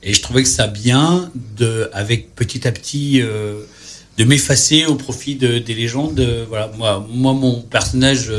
Et 0.02 0.12
je 0.12 0.22
trouvais 0.22 0.42
que 0.42 0.48
ça 0.48 0.66
bien 0.66 1.30
de, 1.56 1.90
avec 1.92 2.34
petit 2.34 2.68
à 2.68 2.72
petit, 2.72 3.20
euh, 3.22 3.64
de 4.18 4.24
m'effacer 4.24 4.86
au 4.86 4.94
profit 4.94 5.34
de, 5.34 5.58
des 5.58 5.74
légendes. 5.74 6.20
Voilà, 6.48 6.70
moi, 6.76 7.06
moi, 7.10 7.32
mon 7.32 7.60
personnage, 7.60 8.30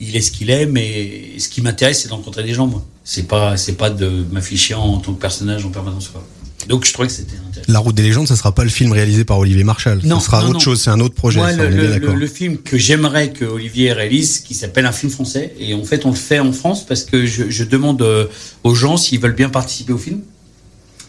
il 0.00 0.16
est 0.16 0.20
ce 0.20 0.30
qu'il 0.30 0.50
est, 0.50 0.66
mais 0.66 1.38
ce 1.38 1.48
qui 1.48 1.62
m'intéresse, 1.62 2.02
c'est 2.02 2.08
d'encontrer 2.08 2.42
des 2.42 2.52
gens, 2.52 2.66
moi. 2.66 2.84
C'est 3.04 3.26
pas, 3.26 3.56
c'est 3.56 3.76
pas 3.76 3.88
de 3.88 4.26
m'afficher 4.30 4.74
en 4.74 4.98
tant 4.98 5.14
que 5.14 5.20
personnage 5.20 5.64
en 5.64 5.70
permanence, 5.70 6.08
quoi. 6.08 6.26
Donc, 6.66 6.84
je 6.84 6.92
trouvais 6.92 7.08
que 7.08 7.14
c'était 7.14 7.36
intéressant. 7.36 7.72
La 7.72 7.78
route 7.78 7.94
des 7.94 8.02
légendes, 8.02 8.26
ça 8.26 8.36
sera 8.36 8.54
pas 8.54 8.64
le 8.64 8.70
film 8.70 8.92
réalisé 8.92 9.24
par 9.24 9.38
Olivier 9.38 9.64
Marchal. 9.64 10.00
Non, 10.04 10.18
ça 10.20 10.26
sera 10.26 10.40
non, 10.40 10.46
autre 10.48 10.54
non. 10.54 10.60
chose, 10.60 10.82
c'est 10.82 10.90
un 10.90 11.00
autre 11.00 11.14
projet. 11.14 11.38
Moi, 11.38 11.52
ça, 11.54 11.68
le, 11.68 12.26
film 12.26 12.58
que 12.58 12.76
j'aimerais 12.76 13.30
que 13.32 13.44
Olivier 13.44 13.92
réalise, 13.92 14.40
qui 14.40 14.54
s'appelle 14.54 14.84
un 14.84 14.92
film 14.92 15.10
français, 15.10 15.54
et 15.58 15.72
en 15.74 15.84
fait, 15.84 16.04
on 16.04 16.10
le 16.10 16.16
fait 16.16 16.40
en 16.40 16.52
France 16.52 16.84
parce 16.84 17.04
que 17.04 17.26
je, 17.26 17.48
je 17.48 17.64
demande 17.64 18.02
euh, 18.02 18.26
aux 18.64 18.74
gens 18.74 18.96
s'ils 18.96 19.20
veulent 19.20 19.34
bien 19.34 19.48
participer 19.50 19.92
au 19.92 19.98
film. 19.98 20.20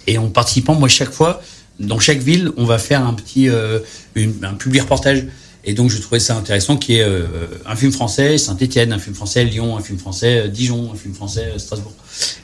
Et 0.07 0.17
en 0.17 0.29
participant, 0.29 0.75
moi, 0.75 0.87
chaque 0.87 1.11
fois, 1.11 1.41
dans 1.79 1.99
chaque 1.99 2.19
ville, 2.19 2.51
on 2.57 2.65
va 2.65 2.77
faire 2.77 3.05
un 3.05 3.13
petit, 3.13 3.49
euh, 3.49 3.79
une- 4.15 4.43
un 4.43 4.53
public 4.53 4.83
reportage. 4.83 5.25
Et 5.65 5.73
donc, 5.73 5.89
je 5.89 5.97
trouvais 5.97 6.19
ça 6.19 6.35
intéressant 6.37 6.77
qu'il 6.77 6.95
y 6.95 6.97
ait 6.99 7.03
euh, 7.03 7.25
un 7.65 7.75
film 7.75 7.91
français 7.91 8.37
Saint-Étienne, 8.37 8.93
un 8.93 8.99
film 8.99 9.15
français 9.15 9.43
Lyon, 9.43 9.77
un 9.77 9.81
film 9.81 9.99
français 9.99 10.45
euh, 10.45 10.47
Dijon, 10.47 10.91
un 10.93 10.97
film 10.97 11.13
français 11.13 11.51
euh, 11.53 11.59
Strasbourg. 11.59 11.93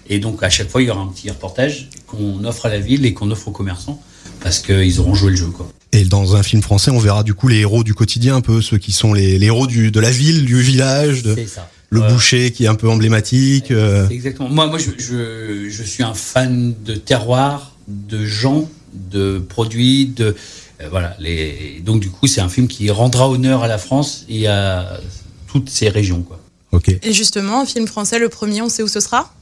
Et 0.10 0.20
donc, 0.20 0.44
à 0.44 0.50
chaque 0.50 0.70
fois, 0.70 0.82
il 0.82 0.88
y 0.88 0.92
aura 0.92 1.02
un 1.02 1.08
petit 1.08 1.30
reportage 1.30 1.90
qu'on 2.08 2.44
offre 2.44 2.66
à 2.66 2.70
la 2.70 2.80
ville 2.80 3.06
et 3.06 3.14
qu'on 3.14 3.32
offre 3.32 3.48
aux 3.48 3.52
commerçants 3.52 4.02
parce 4.42 4.60
qu'ils 4.60 5.00
auront 5.00 5.16
joué 5.16 5.32
le 5.32 5.38
jeu, 5.38 5.48
quoi. 5.48 5.68
Et 5.92 6.04
dans 6.04 6.36
un 6.36 6.44
film 6.44 6.62
français, 6.62 6.92
on 6.92 7.00
verra 7.00 7.24
du 7.24 7.34
coup 7.34 7.48
les 7.48 7.60
héros 7.60 7.84
du 7.86 7.94
quotidien, 7.94 8.36
un 8.36 8.42
peu 8.42 8.62
ceux 8.62 8.78
qui 8.78 8.92
sont 8.92 9.14
les, 9.14 9.40
les 9.40 9.46
héros 9.46 9.66
du, 9.66 9.92
de 9.92 10.00
la 10.02 10.12
ville, 10.12 10.44
du 10.44 10.60
village, 10.60 11.24
de, 11.24 11.36
ça. 11.48 11.70
le 11.90 12.02
boucher 12.02 12.52
qui 12.52 12.66
est 12.66 12.68
un 12.68 12.76
peu 12.76 12.90
emblématique. 12.90 13.72
euh, 13.72 14.08
Exactement. 14.10 14.50
Moi, 14.50 14.68
moi 14.68 14.78
je, 14.78 14.92
je, 14.98 15.70
je 15.70 15.84
suis 15.84 16.04
un 16.04 16.14
fan 16.14 16.76
de 16.86 16.96
terroir, 16.96 17.78
de 17.88 18.26
gens, 18.26 18.70
de 18.94 19.40
produits, 19.40 20.08
de. 20.08 20.36
Euh, 20.82 20.88
voilà. 20.90 21.16
Les, 21.20 21.82
donc, 21.84 22.00
du 22.02 22.10
coup, 22.10 22.28
c'est 22.28 22.42
un 22.42 22.50
film 22.50 22.68
qui 22.68 22.90
rendra 22.92 23.30
honneur 23.30 23.64
à 23.64 23.68
la 23.68 23.78
France 23.78 24.26
et 24.30 24.48
à 24.48 25.00
toutes 25.48 25.70
ces 25.70 25.90
régions. 25.90 26.22
Quoi. 26.22 26.40
ok. 26.72 26.90
Et 27.02 27.14
justement, 27.14 27.62
un 27.62 27.66
film 27.66 27.88
français, 27.88 28.20
le 28.20 28.30
premier, 28.30 28.62
on 28.62 28.70
sait 28.70 28.84
où 28.84 28.88
ce 28.88 29.00
sera? 29.00 29.34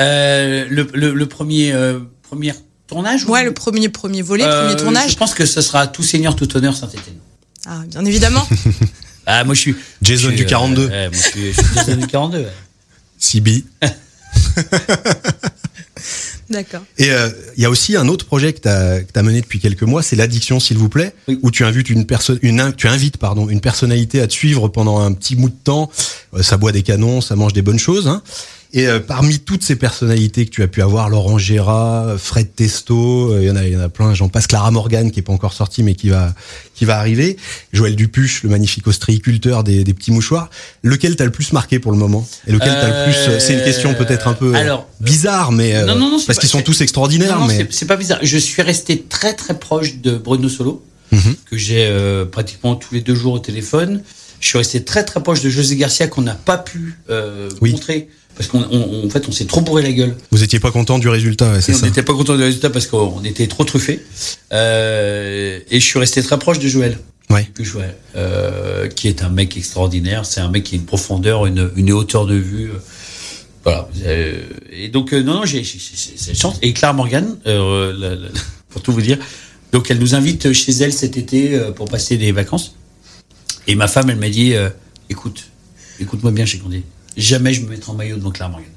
Euh, 0.00 0.66
le, 0.68 0.88
le, 0.92 1.14
le 1.14 1.26
premier, 1.26 1.72
euh, 1.72 2.00
premier 2.22 2.52
tournage 2.86 3.24
ou- 3.24 3.30
Ouais, 3.30 3.44
le 3.44 3.54
premier, 3.54 3.88
premier 3.88 4.22
volet, 4.22 4.44
Euh, 4.44 4.64
premier 4.66 4.76
tournage. 4.82 5.10
Je 5.12 5.16
pense 5.16 5.34
que 5.34 5.46
ce 5.46 5.60
sera 5.62 5.86
Tout 5.86 6.02
Seigneur, 6.02 6.34
Tout 6.36 6.56
Honneur 6.56 6.76
Saint-Etienne. 6.76 7.16
Ah, 7.66 7.82
bien 7.88 8.04
évidemment. 8.04 8.46
Ah, 9.26 9.42
moi, 9.44 9.54
je 9.54 9.60
suis. 9.60 9.76
Jason 10.02 10.24
je 10.28 10.34
suis, 10.34 10.44
du 10.44 10.44
42. 10.44 10.82
euh, 10.82 10.88
ouais, 10.90 11.08
moi, 11.08 11.16
je 11.18 11.28
suis, 11.30 11.52
je 11.54 11.58
suis 11.62 11.74
Jason 11.76 11.96
du 11.96 12.06
42. 12.06 12.40
ouais. 12.40 13.64
D'accord. 16.50 16.82
Et 16.98 17.10
euh, 17.10 17.30
il 17.56 17.62
y 17.62 17.66
a 17.66 17.70
aussi 17.70 17.96
un 17.96 18.08
autre 18.08 18.26
projet 18.26 18.52
que 18.52 18.60
tu 18.60 18.68
as, 18.68 19.22
mené 19.22 19.40
depuis 19.40 19.60
quelques 19.60 19.82
mois, 19.82 20.02
c'est 20.02 20.16
l'addiction, 20.16 20.60
s'il 20.60 20.78
vous 20.78 20.88
plaît, 20.88 21.14
Oui. 21.28 21.38
où 21.42 21.50
tu 21.50 21.64
invites 21.64 21.90
une 21.90 22.06
personne, 22.06 22.38
une, 22.42 22.74
tu 22.76 22.88
invites 22.88 23.16
pardon, 23.16 23.48
une 23.48 23.60
personnalité 23.60 24.20
à 24.20 24.26
te 24.26 24.32
suivre 24.32 24.68
pendant 24.68 25.00
un 25.00 25.12
petit 25.12 25.36
bout 25.36 25.48
de 25.48 25.56
temps. 25.62 25.90
Euh, 26.34 26.42
ça 26.42 26.56
boit 26.56 26.72
des 26.72 26.82
canons, 26.82 27.20
ça 27.20 27.36
mange 27.36 27.52
des 27.52 27.62
bonnes 27.62 27.78
choses. 27.78 28.08
Hein. 28.08 28.22
Et 28.76 28.88
euh, 28.88 28.98
parmi 28.98 29.38
toutes 29.38 29.62
ces 29.62 29.76
personnalités 29.76 30.46
que 30.46 30.50
tu 30.50 30.60
as 30.64 30.66
pu 30.66 30.82
avoir, 30.82 31.08
Laurent 31.08 31.38
Gérard, 31.38 32.18
Fred 32.18 32.56
Testo, 32.56 33.30
euh, 33.32 33.38
il 33.42 33.46
y 33.46 33.50
en 33.50 33.54
a, 33.54 33.64
il 33.64 33.72
y 33.72 33.76
en 33.76 33.80
a 33.80 33.88
plein. 33.88 34.14
J'en 34.14 34.28
passe 34.28 34.48
Clara 34.48 34.72
Morgan 34.72 35.12
qui 35.12 35.20
est 35.20 35.22
pas 35.22 35.32
encore 35.32 35.52
sortie 35.52 35.84
mais 35.84 35.94
qui 35.94 36.08
va, 36.08 36.34
qui 36.74 36.84
va 36.84 36.98
arriver. 36.98 37.36
Joël 37.72 37.94
Dupuche, 37.94 38.42
le 38.42 38.48
magnifique 38.50 38.86
ostréiculteur 38.88 39.62
des, 39.62 39.84
des 39.84 39.94
petits 39.94 40.10
mouchoirs. 40.10 40.50
Lequel 40.82 41.14
t'as 41.14 41.24
le 41.24 41.30
plus 41.30 41.52
marqué 41.52 41.78
pour 41.78 41.92
le 41.92 41.98
moment? 41.98 42.26
Et 42.48 42.52
lequel 42.52 42.70
t'as 42.72 42.88
le 42.88 43.04
plus 43.12 43.16
euh, 43.28 43.38
C'est 43.38 43.54
une 43.54 43.62
question 43.62 43.94
peut-être 43.94 44.26
un 44.26 44.34
peu 44.34 44.54
euh, 44.56 44.58
alors, 44.58 44.88
bizarre, 45.00 45.52
mais 45.52 45.76
euh, 45.76 45.86
non, 45.86 45.94
non, 45.94 46.10
non, 46.10 46.18
parce 46.26 46.40
qu'ils 46.40 46.48
sont 46.48 46.62
tous 46.62 46.80
extraordinaires. 46.80 47.38
Non, 47.38 47.46
mais 47.46 47.68
c'est- 47.70 47.86
pas 47.86 47.96
bizarre. 47.96 48.18
Je 48.22 48.38
suis 48.38 48.62
resté 48.62 49.04
très 49.08 49.34
très 49.34 49.56
proche 49.56 49.98
de 49.98 50.16
Bruno 50.16 50.48
Solo, 50.48 50.84
Mhm. 51.12 51.36
que 51.48 51.56
j'ai 51.56 51.86
euh, 51.86 52.24
pratiquement 52.24 52.74
tous 52.74 52.92
les 52.92 53.02
deux 53.02 53.14
jours 53.14 53.34
au 53.34 53.38
téléphone. 53.38 54.02
Je 54.40 54.48
suis 54.48 54.58
resté 54.58 54.82
très 54.82 55.04
très 55.04 55.22
proche 55.22 55.42
de 55.42 55.48
José 55.48 55.76
Garcia 55.76 56.08
qu'on 56.08 56.22
n'a 56.22 56.34
pas 56.34 56.58
pu 56.58 56.98
euh, 57.08 57.48
Oui. 57.60 57.70
montrer 57.70 58.08
parce 58.36 58.48
qu'en 58.48 58.60
en 58.62 59.08
fait 59.10 59.28
on 59.28 59.32
s'est 59.32 59.44
trop 59.46 59.60
bourré 59.60 59.82
la 59.82 59.92
gueule. 59.92 60.16
Vous 60.30 60.42
étiez 60.42 60.60
pas 60.60 60.70
content 60.70 60.98
du 60.98 61.08
résultat, 61.08 61.52
ouais, 61.52 61.60
c'est 61.60 61.72
Et 61.72 61.74
on 61.74 61.78
ça. 61.78 61.86
n'était 61.86 62.02
pas 62.02 62.14
content 62.14 62.36
du 62.36 62.42
résultat 62.42 62.70
parce 62.70 62.86
qu'on 62.86 63.22
était 63.24 63.46
trop 63.46 63.64
truffé. 63.64 64.00
Euh, 64.52 65.58
et 65.70 65.80
je 65.80 65.84
suis 65.84 65.98
resté 65.98 66.22
très 66.22 66.38
proche 66.38 66.58
de 66.58 66.68
Joël. 66.68 66.98
Ouais. 67.30 67.48
Que 67.54 67.64
Joël, 67.64 67.94
euh, 68.16 68.88
qui 68.88 69.08
est 69.08 69.22
un 69.22 69.30
mec 69.30 69.56
extraordinaire. 69.56 70.26
C'est 70.26 70.40
un 70.40 70.50
mec 70.50 70.64
qui 70.64 70.74
a 70.74 70.78
une 70.78 70.84
profondeur, 70.84 71.46
une, 71.46 71.70
une 71.76 71.90
hauteur 71.92 72.26
de 72.26 72.34
vue. 72.34 72.70
euh, 72.70 72.78
Voilà. 73.64 73.88
Et 74.70 74.88
donc, 74.88 75.12
non, 75.12 75.34
non, 75.34 75.44
j'ai 75.46 75.64
cette 75.64 76.38
chance. 76.38 76.58
Et 76.62 76.72
Claire 76.74 76.92
Morgan, 76.94 77.36
la- 77.46 77.92
la- 77.92 78.16
pour 78.68 78.82
tout 78.82 78.92
vous 78.92 79.00
dire, 79.00 79.18
donc 79.72 79.90
elle 79.90 79.98
nous 79.98 80.14
invite 80.14 80.52
chez 80.52 80.72
elle 80.72 80.92
cet 80.92 81.16
été 81.16 81.58
pour 81.76 81.86
passer 81.88 82.16
des 82.18 82.30
vacances. 82.32 82.74
Et 83.66 83.74
ma 83.74 83.88
femme, 83.88 84.10
elle 84.10 84.18
m'a 84.18 84.28
dit, 84.28 84.54
euh, 84.54 84.68
écoute, 85.08 85.44
écoute-moi 86.00 86.30
bien, 86.32 86.44
chez 86.44 86.58
Condé. 86.58 86.82
Jamais 87.16 87.52
je 87.54 87.60
me 87.62 87.68
mettrai 87.70 87.92
en 87.92 87.94
maillot 87.94 88.16
devant 88.16 88.30
Claire 88.30 88.50
Morgan. 88.50 88.68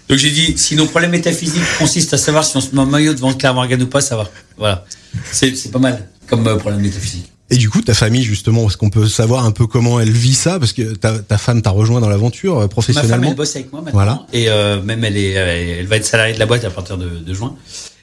Donc 0.09 0.19
j'ai 0.19 0.31
dit, 0.31 0.57
si 0.59 0.77
nos 0.77 0.87
problèmes 0.87 1.13
métaphysiques 1.13 1.63
consistent 1.79 2.15
à 2.15 2.19
savoir 2.19 2.45
si 2.45 2.57
on 2.57 2.61
se 2.61 2.75
met 2.75 2.81
en 2.81 2.87
maillot 2.87 3.15
devant 3.15 3.33
Claire 3.33 3.55
Morgan 3.55 3.83
ou 3.83 3.87
pas, 3.87 4.01
ça 4.01 4.17
va. 4.17 4.31
Voilà. 4.59 4.85
C'est 5.33 5.71
pas 5.73 5.79
mal 5.79 6.09
comme 6.29 6.47
euh, 6.47 6.57
problème 6.57 6.83
métaphysique. 6.83 7.31
Et 7.51 7.57
du 7.57 7.69
coup, 7.71 7.83
ta 7.83 7.95
famille, 7.95 8.23
justement, 8.23 8.67
est-ce 8.67 8.77
qu'on 8.77 8.91
peut 8.91 9.07
savoir 9.07 9.45
un 9.45 9.51
peu 9.51 9.67
comment 9.67 10.01
elle 10.01 10.11
vit 10.11 10.35
ça? 10.35 10.59
Parce 10.59 10.73
que 10.73 10.95
ta, 10.95 11.19
ta 11.19 11.39
femme 11.39 11.61
t'a 11.63 11.71
rejoint 11.71 12.01
dans 12.01 12.09
l'aventure 12.09 12.55
euh, 12.55 12.57
Ma 12.57 12.61
femme, 12.63 12.69
professionnellement. 12.71 13.29
elle 13.31 13.37
bosse 13.37 13.57
avec 13.57 13.71
moi 13.73 13.83
maintenant. 13.83 13.99
Voilà. 13.99 14.27
Et 14.33 14.49
euh, 14.49 14.81
même, 14.83 15.05
elle, 15.05 15.17
est, 15.17 15.33
elle, 15.33 15.79
elle 15.81 15.87
va 15.87 15.97
être 15.97 16.07
salariée 16.07 16.35
de 16.35 16.39
la 16.39 16.47
boîte 16.47 16.65
à 16.65 16.71
partir 16.71 16.97
de, 16.99 17.09
de 17.09 17.35
juin. 17.35 17.55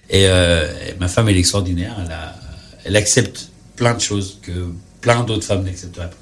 Et 0.10 0.28
euh, 0.28 0.68
ma 1.00 1.08
femme, 1.08 1.28
elle 1.30 1.36
est 1.38 1.40
extraordinaire. 1.40 1.96
Elle, 2.06 2.12
a, 2.12 2.36
elle 2.86 2.96
accepte 2.96 3.50
plein 3.76 3.94
de 3.94 4.02
choses 4.02 4.40
que 4.42 4.52
plein 5.02 5.24
d'autres 5.24 5.46
femmes 5.46 5.64
n'accepteraient 5.64 6.10
pas. 6.10 6.16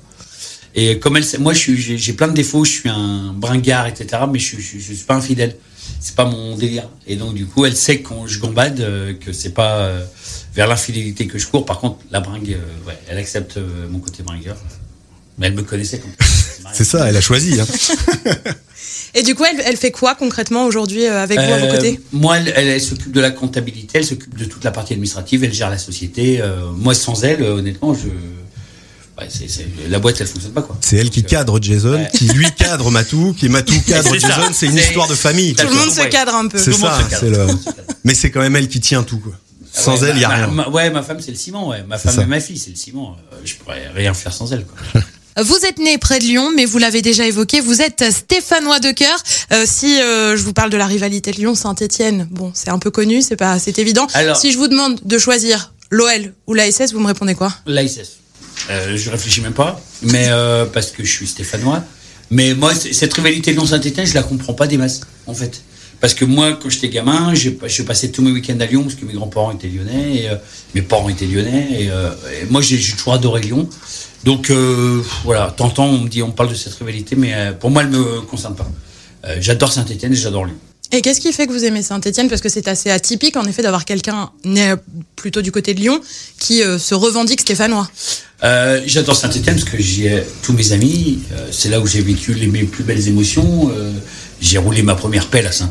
Et 0.75 0.99
comme 0.99 1.17
elle, 1.17 1.25
sait- 1.25 1.37
moi, 1.39 1.53
j'ai 1.53 2.13
plein 2.13 2.27
de 2.27 2.33
défauts. 2.33 2.63
Je 2.65 2.71
suis 2.71 2.89
un 2.89 3.33
bringard, 3.35 3.87
etc. 3.87 4.23
Mais 4.31 4.39
je, 4.39 4.45
suis- 4.45 4.61
je, 4.61 4.67
suis- 4.67 4.79
je 4.81 4.93
suis 4.93 5.05
pas 5.05 5.15
infidèle. 5.15 5.55
C'est 5.99 6.15
pas 6.15 6.25
mon 6.25 6.55
délire. 6.55 6.87
Et 7.07 7.15
donc, 7.15 7.33
du 7.33 7.45
coup, 7.45 7.65
elle 7.65 7.75
sait 7.75 7.99
que 7.99 8.09
quand 8.09 8.27
je 8.27 8.39
gambade, 8.39 8.79
euh, 8.79 9.13
que 9.13 9.33
c'est 9.33 9.53
pas, 9.53 9.77
euh, 9.79 10.05
vers 10.53 10.67
l'infidélité 10.67 11.25
que 11.27 11.37
je 11.39 11.47
cours. 11.47 11.65
Par 11.65 11.79
contre, 11.79 11.97
la 12.11 12.19
bringue, 12.19 12.53
euh, 12.53 12.87
ouais, 12.87 12.97
elle 13.09 13.17
accepte 13.17 13.57
euh, 13.57 13.87
mon 13.89 13.99
côté 13.99 14.21
bringueur. 14.23 14.57
Mais 15.37 15.47
elle 15.47 15.53
me 15.55 15.63
connaissait 15.63 15.99
comme 15.99 16.11
C'est 16.73 16.83
ça, 16.83 17.09
elle 17.09 17.17
a 17.17 17.21
choisi. 17.21 17.59
Hein. 17.59 17.65
Et 19.15 19.23
du 19.23 19.33
coup, 19.33 19.43
elle, 19.43 19.59
elle 19.65 19.77
fait 19.77 19.89
quoi 19.91 20.13
concrètement 20.13 20.65
aujourd'hui 20.65 21.05
avec 21.05 21.39
vous 21.39 21.51
à 21.51 21.57
vos 21.57 21.65
Euh, 21.65 21.71
côté 21.71 21.99
Moi, 22.11 22.37
elle, 22.37 22.53
elle, 22.55 22.67
elle 22.67 22.81
s'occupe 22.81 23.11
de 23.11 23.19
la 23.19 23.31
comptabilité, 23.31 23.97
elle 23.97 24.05
s'occupe 24.05 24.37
de 24.37 24.45
toute 24.45 24.63
la 24.63 24.69
partie 24.71 24.93
administrative, 24.93 25.43
elle 25.43 25.53
gère 25.53 25.71
la 25.71 25.79
société. 25.79 26.39
Euh, 26.41 26.69
moi, 26.75 26.93
sans 26.93 27.23
elle, 27.23 27.41
honnêtement, 27.41 27.95
je, 27.95 28.07
ouais, 29.19 29.27
c'est- 29.29 29.47
c'est- 29.47 29.67
la 29.89 29.99
boîte, 29.99 30.19
elle 30.21 30.27
fonctionne 30.27 30.53
pas 30.53 30.61
quoi. 30.61 30.77
C'est 30.81 30.97
elle 30.97 31.09
qui 31.09 31.23
cadre 31.23 31.59
Jason, 31.61 31.93
ouais. 31.93 32.09
qui 32.13 32.25
lui 32.27 32.47
cadre 32.57 32.89
Matou, 32.91 33.35
qui 33.37 33.49
Matou 33.49 33.73
cadre 33.87 34.09
C'est 34.13 34.19
ça. 34.19 34.27
Jason. 34.29 34.51
C'est 34.53 34.65
une 34.67 34.77
histoire 34.77 35.07
de 35.07 35.15
famille. 35.15 35.53
Tout 35.55 35.67
le 35.67 35.73
monde 35.75 35.91
se 35.91 36.01
cadre 36.07 36.35
un 36.35 36.47
peu. 36.47 36.57
C'est 36.57 36.71
Tout 36.71 36.77
ça, 36.79 36.97
c'est 37.19 37.29
le-. 37.29 37.45
Mais 38.03 38.13
c'est 38.13 38.31
quand 38.31 38.41
même 38.41 38.55
elle 38.55 38.67
qui 38.67 38.79
tient 38.79 39.03
tout. 39.03 39.19
Quoi. 39.19 39.33
Sans 39.71 40.01
Ouais, 40.01 40.09
elle, 40.09 40.17
il 40.17 40.21
y 40.21 40.25
a 40.25 40.29
ma- 40.29 40.35
rien. 40.35 40.47
ma- 40.47 40.69
ouais, 40.69 40.89
ma 40.89 41.03
femme, 41.03 41.19
c'est 41.23 41.31
le 41.31 41.37
ciment. 41.37 41.67
Ouais. 41.69 41.83
Ma 41.87 41.97
femme 41.99 42.13
ça. 42.15 42.21
et 42.23 42.25
ma 42.25 42.39
fille, 42.39 42.57
c'est 42.57 42.71
le 42.71 42.75
ciment. 42.75 43.15
Euh, 43.31 43.35
je 43.45 43.55
pourrais 43.55 43.87
rien 43.95 44.13
faire 44.13 44.33
sans 44.33 44.51
elle. 44.51 44.65
Quoi. 44.65 45.01
Vous 45.43 45.59
êtes 45.65 45.77
né 45.77 45.97
près 45.97 46.19
de 46.19 46.25
Lyon, 46.25 46.51
mais 46.53 46.65
vous 46.65 46.79
l'avez 46.79 47.01
déjà 47.01 47.25
évoqué, 47.25 47.61
vous 47.61 47.81
êtes 47.81 48.03
stéphanois 48.11 48.79
de 48.79 48.91
cœur. 48.91 49.17
Euh, 49.53 49.63
si 49.65 50.01
euh, 50.01 50.35
je 50.35 50.43
vous 50.43 50.51
parle 50.51 50.69
de 50.69 50.75
la 50.75 50.85
rivalité 50.85 51.31
Lyon-Saint-Etienne, 51.31 52.27
bon, 52.29 52.51
c'est 52.53 52.69
un 52.71 52.79
peu 52.79 52.91
connu, 52.91 53.21
c'est 53.21 53.37
pas, 53.37 53.57
c'est 53.57 53.79
évident. 53.79 54.05
Alors- 54.15 54.35
si 54.35 54.51
je 54.51 54.57
vous 54.57 54.67
demande 54.67 54.99
de 55.05 55.17
choisir 55.17 55.71
l'OL 55.91 56.33
ou 56.47 56.55
la 56.55 56.69
SS, 56.69 56.91
vous 56.91 56.99
me 56.99 57.07
répondez 57.07 57.35
quoi? 57.35 57.53
L'ASS. 57.67 58.18
Euh, 58.69 58.97
je 58.97 59.09
réfléchis 59.09 59.41
même 59.41 59.53
pas, 59.53 59.79
mais 60.01 60.27
euh, 60.29 60.65
parce 60.65 60.91
que 60.91 61.03
je 61.03 61.11
suis 61.11 61.27
stéphanois. 61.27 61.83
Mais 62.31 62.53
moi, 62.53 62.73
cette 62.75 63.13
rivalité 63.13 63.53
Lyon-Saint-Etienne, 63.53 64.05
je 64.05 64.13
la 64.13 64.23
comprends 64.23 64.53
pas 64.53 64.67
des 64.67 64.77
masses, 64.77 65.01
en 65.25 65.33
fait. 65.33 65.63
Parce 65.99 66.13
que 66.13 66.25
moi, 66.25 66.57
quand 66.61 66.69
j'étais 66.69 66.89
gamin, 66.89 67.33
j'ai 67.33 67.57
je 67.67 67.83
passais 67.83 68.09
tous 68.09 68.21
mes 68.21 68.31
week-ends 68.31 68.59
à 68.59 68.65
Lyon 68.65 68.83
parce 68.83 68.95
que 68.95 69.05
mes 69.05 69.13
grands-parents 69.13 69.51
étaient 69.51 69.67
lyonnais, 69.67 70.15
et, 70.15 70.29
euh, 70.29 70.35
mes 70.73 70.81
parents 70.81 71.09
étaient 71.09 71.25
lyonnais, 71.25 71.67
et, 71.71 71.91
euh, 71.91 72.11
et 72.41 72.45
moi, 72.49 72.61
j'ai 72.61 72.79
toujours 72.79 73.13
adoré 73.13 73.41
Lyon. 73.41 73.67
Donc 74.23 74.49
euh, 74.49 75.01
voilà, 75.23 75.53
tant 75.55 75.73
on 75.77 75.99
me 75.99 76.09
dit, 76.09 76.21
on 76.21 76.31
parle 76.31 76.49
de 76.49 76.55
cette 76.55 76.73
rivalité, 76.75 77.15
mais 77.15 77.53
pour 77.59 77.69
moi, 77.69 77.83
elle 77.83 77.89
me 77.89 78.21
concerne 78.21 78.55
pas. 78.55 78.69
J'adore 79.39 79.71
Saint-Etienne 79.71 80.13
et 80.13 80.15
j'adore 80.15 80.45
Lyon. 80.45 80.55
Et 80.91 81.01
qu'est-ce 81.01 81.21
qui 81.21 81.31
fait 81.31 81.45
que 81.45 81.51
vous 81.51 81.65
aimez 81.65 81.83
Saint-Etienne 81.83 82.29
Parce 82.29 82.41
que 82.41 82.49
c'est 82.49 82.67
assez 82.67 82.89
atypique, 82.89 83.37
en 83.37 83.45
effet, 83.45 83.61
d'avoir 83.61 83.85
quelqu'un 83.85 84.31
né 84.43 84.73
plutôt 85.15 85.41
du 85.41 85.51
côté 85.51 85.75
de 85.75 85.79
Lyon 85.79 86.01
qui 86.39 86.63
euh, 86.63 86.79
se 86.79 86.95
revendique 86.95 87.41
stéphanois. 87.41 87.87
Euh, 88.43 88.81
J'adore 88.87 89.15
Saint-Etienne 89.15 89.55
parce 89.55 89.69
que 89.69 89.79
j'y 89.79 90.07
ai 90.07 90.23
tous 90.41 90.53
mes 90.53 90.71
amis. 90.71 91.19
Euh, 91.33 91.49
c'est 91.51 91.69
là 91.69 91.79
où 91.79 91.85
j'ai 91.85 92.01
vécu 92.01 92.33
les, 92.33 92.47
mes 92.47 92.63
plus 92.63 92.83
belles 92.83 93.07
émotions. 93.07 93.71
J'ai 94.41 94.57
roulé 94.57 94.81
ma 94.83 94.95
première 94.95 95.27
pelle 95.27 95.47
à 95.47 95.51
saint 95.51 95.69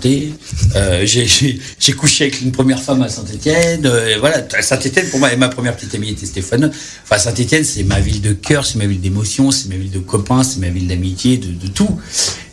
euh, 0.77 1.07
j'ai- 1.07 1.93
couché 1.95 2.25
avec 2.25 2.41
une 2.43 2.53
première 2.53 2.81
femme 2.81 3.03
à 3.03 3.09
Saint-Etienne. 3.09 3.87
Euh, 3.87 4.17
voilà, 4.21 4.47
Saint-Etienne 4.61 5.09
pour 5.09 5.19
moi, 5.21 5.33
et 5.33 5.37
ma 5.37 5.49
première 5.49 5.75
petite 5.75 5.95
amie 5.95 6.11
était 6.11 6.27
Stéphane. 6.27 6.71
Enfin, 7.05 7.19
Saint-Etienne, 7.19 7.65
c'est 7.65 7.83
ma 7.83 7.99
ville 7.99 8.21
de 8.21 8.33
cœur, 8.35 8.67
c'est 8.67 8.77
ma 8.79 8.87
ville 8.87 9.01
d'émotion, 9.01 9.51
c'est 9.51 9.69
ma 9.69 9.77
ville 9.77 9.91
de 9.91 9.99
copains, 9.99 10.43
c'est 10.43 10.61
ma 10.61 10.69
ville 10.69 10.87
d'amitié, 10.87 11.39
de, 11.39 11.49
de 11.49 11.67
tout. 11.69 11.99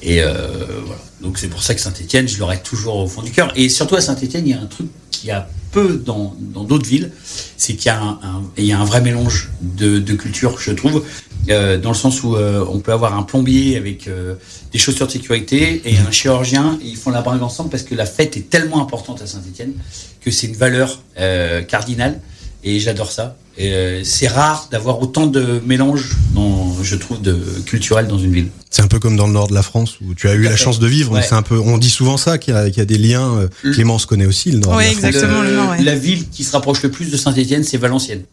Et 0.02 0.22
euh, 0.22 0.34
voilà. 0.86 1.02
Donc 1.22 1.38
c'est 1.38 1.48
pour 1.48 1.64
ça 1.64 1.76
que 1.76 1.82
Saint-Etienne, 1.82 2.28
je 2.28 2.38
l'aurai 2.40 2.60
toujours 2.62 2.96
au 2.98 3.08
fond 3.08 3.22
du 3.22 3.32
cœur. 3.32 3.52
Et 3.56 3.68
surtout 3.70 3.96
à 3.96 4.02
Saint-Etienne, 4.02 4.48
il 4.48 4.52
y 4.52 4.54
a 4.54 4.62
un 4.62 4.68
truc 4.68 4.88
qui 5.12 5.32
a 5.32 5.48
peu 5.72 6.02
dans 6.06 6.36
d'autres 6.40 6.88
villes, 6.88 7.12
c'est 7.58 7.74
qu'il 7.76 7.92
y 8.58 8.66
y 8.66 8.72
a 8.72 8.80
un 8.80 8.86
vrai 8.86 9.02
mélange 9.02 9.50
de, 9.62 10.00
de 10.00 10.14
cultures, 10.14 10.58
je 10.60 10.72
trouve, 10.72 11.04
euh, 11.50 11.78
dans 11.78 11.90
le 11.90 11.96
sens 11.96 12.24
où 12.24 12.36
euh, 12.36 12.66
on 12.70 12.80
peut 12.80 12.92
avoir 12.92 13.18
un 13.18 13.24
plombier 13.24 13.78
avec 13.78 14.08
euh, 14.08 14.36
des 14.74 14.80
chaussures 14.80 15.08
de 15.08 15.12
sécurité 15.12 15.82
et 15.86 15.98
un 15.98 16.12
chirurgien, 16.12 16.78
et 16.84 16.88
ils 16.88 16.98
font 16.98 17.12
la 17.12 17.22
bringue 17.22 17.44
ensemble 17.44 17.70
parce 17.70 17.84
que 17.84 17.96
la 17.96 18.06
fête 18.06 18.36
est 18.38 18.50
tellement 18.50 18.82
importante 18.82 19.22
à 19.22 19.28
Saint-Etienne 19.28 19.74
que 20.22 20.32
c'est 20.32 20.48
une 20.48 20.56
valeur 20.56 21.02
euh, 21.20 21.62
cardinale. 21.62 22.20
Et 22.68 22.80
j'adore 22.80 23.12
ça. 23.12 23.38
Euh, 23.62 24.02
c'est 24.04 24.28
rare 24.28 24.68
d'avoir 24.72 25.00
autant 25.00 25.28
de 25.28 25.62
mélange, 25.68 26.16
dans, 26.34 26.76
je 26.82 26.96
trouve, 26.96 27.22
de 27.22 27.38
culturel 27.68 28.08
dans 28.08 28.18
une 28.18 28.32
ville. 28.34 28.48
C'est 28.72 28.82
un 28.82 28.88
peu 28.88 28.98
comme 28.98 29.16
dans 29.16 29.28
le 29.28 29.34
nord 29.34 29.48
de 29.48 29.54
la 29.54 29.62
France 29.62 30.00
où 30.02 30.16
tu 30.16 30.28
as 30.28 30.34
eu 30.34 30.42
la 30.42 30.56
chance 30.56 30.80
de 30.80 30.88
vivre. 30.88 31.12
Ouais. 31.12 31.22
C'est 31.22 31.36
un 31.36 31.44
peu. 31.44 31.60
On 31.60 31.78
dit 31.78 31.92
souvent 31.92 32.18
ça 32.18 32.40
qu'il 32.40 32.56
y, 32.56 32.58
a- 32.58 32.68
qu'il 32.72 32.80
y 32.80 32.82
a 32.82 32.86
des 32.86 32.98
liens. 32.98 33.38
euh, 33.38 33.48
Le- 33.62 33.72
Clémence 33.72 34.08
connaît 34.08 34.26
aussi 34.26 34.50
le 34.52 34.58
nord 34.58 34.76
Ouais, 34.76 34.86
de 34.90 34.94
la 34.96 34.98
France. 34.98 35.06
exactement. 35.14 35.42
le 35.44 35.54
Nord, 35.56 35.70
ouais. 35.70 35.84
La 35.84 35.96
ville 35.96 36.28
qui 36.30 36.44
se 36.44 36.52
rapproche 36.54 36.82
le 36.82 36.90
plus 36.90 37.12
de 37.12 37.18
Saint-Etienne, 37.18 37.64
c'est 37.64 37.78
Valenciennes. 37.78 38.24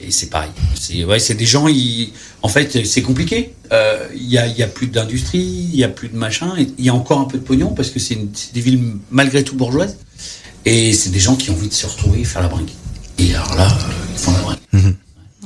Et 0.00 0.10
c'est 0.10 0.26
pareil. 0.30 0.50
C'est 0.74 1.04
ouais, 1.04 1.18
des 1.18 1.46
gens. 1.46 1.66
Ils, 1.68 2.12
en 2.42 2.48
fait, 2.48 2.84
c'est 2.84 3.02
compliqué. 3.02 3.54
Euh, 3.72 4.06
Il 4.14 4.28
y 4.28 4.38
a, 4.38 4.46
y 4.46 4.62
a 4.62 4.66
plus 4.66 4.86
d'industrie, 4.88 5.40
il 5.72 5.76
y 5.76 5.84
a 5.84 5.88
plus 5.88 6.08
de 6.08 6.16
machin. 6.16 6.52
Il 6.78 6.84
y 6.84 6.88
a 6.88 6.94
encore 6.94 7.20
un 7.20 7.24
peu 7.24 7.38
de 7.38 7.42
pognon 7.42 7.70
parce 7.74 7.90
que 7.90 7.98
c'est 7.98 8.18
des 8.52 8.60
villes 8.60 8.96
malgré 9.10 9.42
tout 9.44 9.56
bourgeoises. 9.56 9.96
Et 10.66 10.92
c'est 10.92 11.10
des 11.10 11.20
gens 11.20 11.36
qui 11.36 11.50
ont 11.50 11.54
envie 11.54 11.68
de 11.68 11.74
se 11.74 11.86
retrouver 11.86 12.20
et 12.20 12.24
faire 12.24 12.42
la 12.42 12.48
bringue. 12.48 12.70
Et 13.18 13.34
alors 13.34 13.54
là, 13.54 13.66
euh, 13.68 13.92
ils 14.12 14.18
font 14.18 14.32
la 14.32 14.38
bringue. 14.40 14.58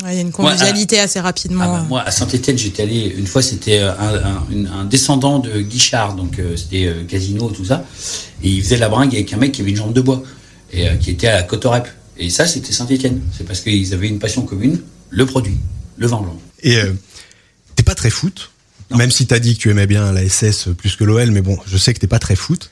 Ouais, 0.05 0.11
Il 0.13 0.15
y 0.15 0.19
a 0.19 0.21
une 0.21 0.31
convivialité 0.31 1.01
assez 1.01 1.19
rapidement. 1.19 1.65
Ah 1.65 1.69
bah, 1.81 1.87
moi, 1.89 2.03
à 2.03 2.11
Saint-Etienne, 2.13 2.57
j'étais 2.57 2.85
allé, 2.85 3.13
une 3.19 3.27
fois, 3.27 3.43
c'était 3.43 3.81
euh, 3.81 3.91
un, 3.99 4.15
un- 4.15 4.47
une- 4.53 4.67
un 4.69 4.85
descendant 4.85 5.41
de 5.41 5.61
Guichard, 5.61 6.15
donc 6.15 6.39
euh, 6.39 6.57
c'était 6.57 6.87
euh, 6.87 7.03
casino, 7.05 7.51
tout 7.51 7.65
ça. 7.65 7.85
Et 8.45 8.49
il 8.49 8.63
faisait 8.63 8.77
la 8.77 8.89
bringue 8.89 9.13
avec 9.13 9.33
un 9.33 9.39
mec 9.39 9.51
qui 9.53 9.61
avait 9.63 9.71
une 9.71 9.77
jambe 9.77 9.93
de 9.93 10.01
bois, 10.01 10.23
et 10.73 10.89
euh, 10.89 10.95
qui 10.95 11.11
était 11.11 11.27
à 11.27 11.35
la 11.35 11.43
Cotorep. 11.43 11.89
Et 12.19 12.31
ça, 12.31 12.47
c'était 12.47 12.73
Saint-Etienne. 12.73 13.21
C'est 13.37 13.47
parce 13.47 13.61
qu'ils 13.61 13.95
avaient 13.95 14.09
une 14.09 14.19
passion 14.19 14.43
commune, 14.43 14.81
le 15.11 15.27
produit, 15.27 15.57
le 15.97 16.07
vin 16.07 16.21
blanc. 16.21 16.39
Et 16.63 16.77
euh, 16.77 16.93
t'es 17.77 17.83
pas 17.83 17.95
très 17.95 18.11
foot, 18.11 18.51
Non. 18.91 18.97
même 18.97 19.11
si 19.11 19.27
t'as 19.27 19.39
dit 19.39 19.55
que 19.57 19.61
tu 19.61 19.71
aimais 19.71 19.87
bien 19.87 20.13
la 20.13 20.27
SS 20.27 20.69
plus 20.77 20.97
que 20.97 21.05
l'OL, 21.05 21.31
mais 21.31 21.43
bon, 21.43 21.59
je 21.67 21.77
sais 21.77 21.93
que 21.93 21.99
t'es 22.01 22.07
pas 22.07 22.19
très 22.19 22.37
foot. 22.37 22.71